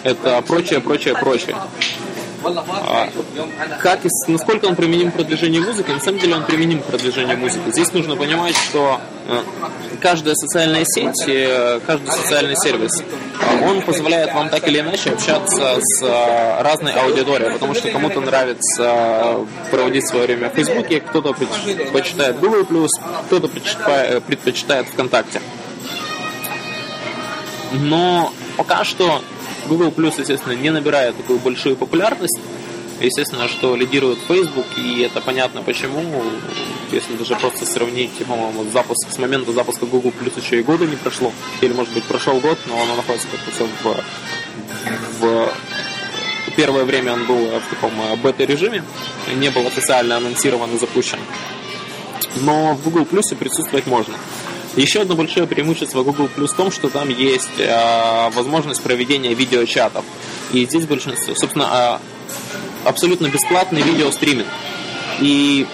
это 0.04 0.42
прочее, 0.42 0.80
прочее, 0.80 1.16
прочее. 1.16 1.56
А, 2.44 3.10
как, 3.82 4.00
насколько 4.28 4.66
он 4.66 4.76
применим 4.76 5.12
к 5.12 5.16
продвижению 5.16 5.64
музыки? 5.64 5.92
На 5.92 6.00
самом 6.00 6.20
деле 6.20 6.36
он 6.36 6.46
применим 6.46 6.82
к 6.82 6.86
продвижению 6.86 7.38
музыки. 7.38 7.72
Здесь 7.72 7.92
нужно 7.94 8.16
понимать, 8.16 8.56
что 8.56 9.02
э, 9.28 9.42
каждая 10.00 10.36
социальная 10.36 10.86
сеть, 10.86 11.28
э, 11.28 11.80
каждый 11.86 12.12
социальный 12.12 12.56
сервис, 12.56 13.02
э, 13.02 13.68
он 13.68 13.82
позволяет 13.82 14.34
вам 14.34 14.50
так 14.50 14.68
или 14.68 14.80
иначе 14.80 15.12
общаться 15.12 15.80
с 15.82 16.02
разной 16.62 16.94
аудиторией, 16.94 17.52
потому 17.52 17.74
что 17.74 17.90
кому-то 17.90 18.22
нравится 18.22 19.38
проводить 19.72 20.08
свое 20.08 20.26
время 20.28 20.50
в 20.50 20.54
Фейсбуке, 20.54 21.02
кто-то 21.02 21.34
предпочитает 21.34 22.40
Google+, 22.40 22.88
кто-то 23.28 23.48
предпочитает 23.48 24.88
ВКонтакте. 24.90 25.42
Но 27.72 28.32
пока 28.58 28.84
что 28.84 29.22
Google 29.68 29.90
Plus, 29.90 30.20
естественно, 30.20 30.54
не 30.54 30.70
набирает 30.70 31.18
такую 31.18 31.40
большую 31.40 31.76
популярность. 31.76 32.40
Естественно, 33.00 33.48
что 33.48 33.76
лидирует 33.76 34.18
Facebook, 34.28 34.66
и 34.76 35.02
это 35.02 35.22
понятно 35.22 35.62
почему. 35.62 36.24
Если 36.92 37.16
даже 37.16 37.36
просто 37.36 37.66
сравнить, 37.66 38.12
по-моему, 38.26 38.66
запуск, 38.74 39.12
с 39.12 39.18
момента 39.20 39.52
запуска 39.52 39.86
Google 39.86 40.12
Plus 40.20 40.42
еще 40.42 40.60
и 40.60 40.64
года 40.64 40.86
не 40.86 40.96
прошло. 40.96 41.32
Или, 41.62 41.74
может 41.74 41.94
быть, 41.94 42.06
прошел 42.06 42.40
год, 42.40 42.58
но 42.66 42.82
оно 42.82 42.96
находится 42.96 43.28
как-то 43.28 43.52
все 43.52 43.68
в, 45.20 45.52
в 46.48 46.56
первое 46.56 46.86
время 46.86 47.14
он 47.14 47.26
был 47.26 47.46
в 47.60 47.70
таком 47.70 47.92
э, 48.02 48.16
бета-режиме, 48.18 48.84
не 49.36 49.50
был 49.50 49.66
официально 49.68 50.18
анонсирован 50.18 50.74
и 50.76 50.80
запущен. 50.80 51.20
Но 52.42 52.74
в 52.74 52.84
Google 52.84 53.04
Plus 53.04 53.36
присутствовать 53.36 53.88
можно. 53.88 54.16
Еще 54.78 55.02
одно 55.02 55.16
большое 55.16 55.48
преимущество 55.48 56.04
Google 56.04 56.30
Plus 56.34 56.50
в 56.50 56.56
том, 56.56 56.72
что 56.72 56.90
там 56.90 57.10
есть 57.10 57.60
э, 57.60 58.30
возможность 58.30 58.84
проведения 58.84 59.34
видеочатов. 59.34 60.06
И 60.54 60.66
здесь 60.66 60.86
большинство, 60.86 61.34
собственно, 61.34 62.00
э, 62.86 62.88
абсолютно 62.88 63.28
бесплатный 63.28 63.82
видеостриминг. 63.82 64.46
И 65.20 65.66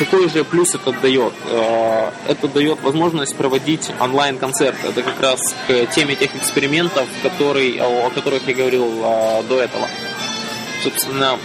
какой 0.00 0.28
же 0.28 0.42
плюс 0.44 0.74
это 0.74 0.90
дает? 0.92 1.32
Э, 1.46 2.10
это 2.26 2.48
дает 2.48 2.82
возможность 2.82 3.36
проводить 3.36 3.88
онлайн-концерты. 4.00 4.88
Это 4.88 5.02
как 5.02 5.20
раз 5.20 5.54
к 5.68 5.86
теме 5.94 6.16
тех 6.16 6.34
экспериментов, 6.34 7.06
которые, 7.22 7.80
о 7.80 8.10
которых 8.10 8.48
я 8.48 8.54
говорил 8.54 8.84
э, 8.84 9.42
до 9.48 9.60
этого. 9.60 9.86
Собственно, 10.82 11.38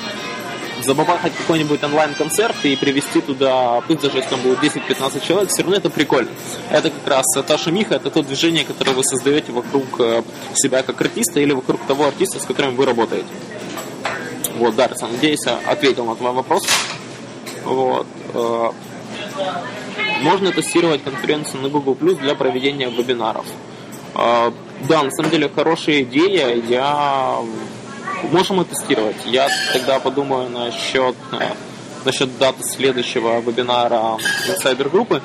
забабахать 0.85 1.33
какой-нибудь 1.35 1.83
онлайн-концерт 1.83 2.55
и 2.63 2.75
привести 2.75 3.21
туда, 3.21 3.81
пусть 3.87 4.01
даже 4.01 4.17
если 4.17 4.29
там 4.29 4.41
будет 4.41 4.59
10-15 4.59 5.25
человек, 5.25 5.49
все 5.49 5.63
равно 5.63 5.77
это 5.77 5.89
прикольно. 5.89 6.29
Это 6.69 6.89
как 6.89 7.07
раз 7.07 7.25
та 7.45 7.57
шумиха, 7.57 7.95
это 7.95 8.09
то 8.09 8.21
движение, 8.21 8.63
которое 8.63 8.91
вы 8.93 9.03
создаете 9.03 9.51
вокруг 9.51 9.83
э, 9.99 10.23
себя 10.53 10.83
как 10.83 11.01
артиста 11.01 11.39
или 11.39 11.53
вокруг 11.53 11.81
того 11.87 12.05
артиста, 12.05 12.39
с 12.39 12.43
которым 12.43 12.75
вы 12.75 12.85
работаете. 12.85 13.27
Вот, 14.57 14.75
Дарсон, 14.75 15.11
надеюсь, 15.11 15.45
ответил 15.45 16.05
на 16.05 16.15
твой 16.15 16.31
вопрос. 16.31 16.63
Вот. 17.65 18.07
Э, 18.33 18.71
можно 20.21 20.51
тестировать 20.51 21.03
конференцию 21.03 21.61
на 21.61 21.69
Google 21.69 21.95
Plus 21.95 22.19
для 22.19 22.35
проведения 22.35 22.89
вебинаров. 22.89 23.45
Э, 24.13 24.51
да, 24.87 25.03
на 25.03 25.11
самом 25.11 25.31
деле 25.31 25.49
хорошая 25.53 26.03
идея. 26.03 26.55
Я 26.55 27.39
Можем 28.31 28.61
это 28.61 28.71
тестировать. 28.71 29.15
Я 29.25 29.49
тогда 29.73 29.99
подумаю 29.99 30.49
насчет 30.49 31.15
э, 31.31 31.49
насчет 32.05 32.37
даты 32.37 32.63
следующего 32.63 33.39
вебинара 33.39 34.17
инсайдер 34.47 34.89
группы 34.89 35.21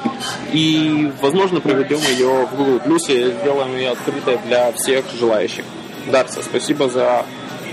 и, 0.52 1.12
возможно, 1.20 1.60
проведем 1.60 1.98
ее 1.98 2.46
в 2.46 2.56
Google 2.56 2.78
Plus 2.78 3.40
сделаем 3.42 3.76
ее 3.76 3.90
открытой 3.90 4.38
для 4.46 4.72
всех 4.72 5.04
желающих. 5.18 5.64
Дарса, 6.10 6.42
спасибо 6.42 6.88
за 6.88 7.24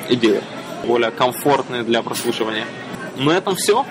идею. 0.10 0.44
Более 0.86 1.12
комфортные 1.12 1.84
для 1.84 2.02
прослушивания. 2.02 2.66
На 3.16 3.32
этом 3.32 3.56
все. 3.56 3.86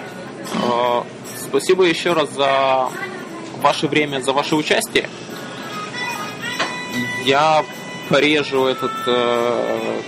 Э, 0.54 1.02
спасибо 1.48 1.84
еще 1.84 2.12
раз 2.12 2.30
за 2.32 2.88
ваше 3.60 3.88
время, 3.88 4.20
за 4.20 4.32
ваше 4.32 4.54
участие. 4.54 5.08
Я 7.24 7.64
порежу 8.08 8.66
этот 8.66 8.92
э, 9.06 10.00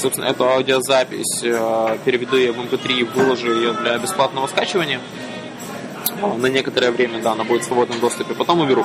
собственно, 0.00 0.26
эту 0.26 0.48
аудиозапись 0.48 1.42
э, 1.42 1.98
переведу 2.04 2.36
ее 2.36 2.52
в 2.52 2.58
MP3 2.58 2.92
и 2.92 3.02
выложу 3.04 3.52
ее 3.52 3.72
для 3.74 3.98
бесплатного 3.98 4.46
скачивания. 4.46 5.00
Э, 6.22 6.34
на 6.36 6.46
некоторое 6.46 6.90
время, 6.90 7.20
да, 7.20 7.32
она 7.32 7.44
будет 7.44 7.62
в 7.62 7.66
свободном 7.66 8.00
доступе. 8.00 8.34
Потом 8.34 8.60
уберу. 8.60 8.84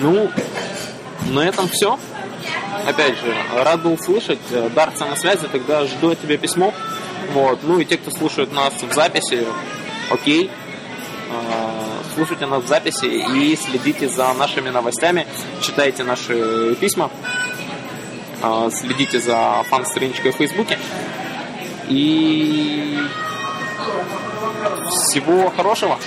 Ну, 0.00 0.30
на 1.30 1.40
этом 1.40 1.68
все. 1.68 1.98
Опять 2.86 3.14
же, 3.18 3.34
рад 3.54 3.82
был 3.82 3.96
слышать. 3.98 4.40
Э, 4.50 4.68
Дарца 4.74 5.06
на 5.06 5.16
связи, 5.16 5.46
тогда 5.50 5.84
жду 5.86 6.10
от 6.10 6.20
тебя 6.20 6.36
письмо. 6.36 6.74
Вот. 7.32 7.60
Ну 7.62 7.78
и 7.78 7.84
те, 7.84 7.96
кто 7.96 8.10
слушает 8.10 8.52
нас 8.52 8.74
в 8.82 8.92
записи, 8.92 9.46
окей. 10.10 10.50
Слушайте 12.14 12.46
нас 12.46 12.62
в 12.62 12.68
записи 12.68 13.06
и 13.06 13.56
следите 13.56 14.08
за 14.08 14.32
нашими 14.34 14.68
новостями, 14.68 15.26
читайте 15.60 16.04
наши 16.04 16.76
письма. 16.76 17.10
А, 18.46 18.70
следите 18.70 19.20
за 19.20 19.64
фан-страничкой 19.70 20.32
в 20.32 20.36
Фейсбуке. 20.36 20.78
И 21.88 22.98
всего 24.90 25.50
хорошего! 25.56 25.98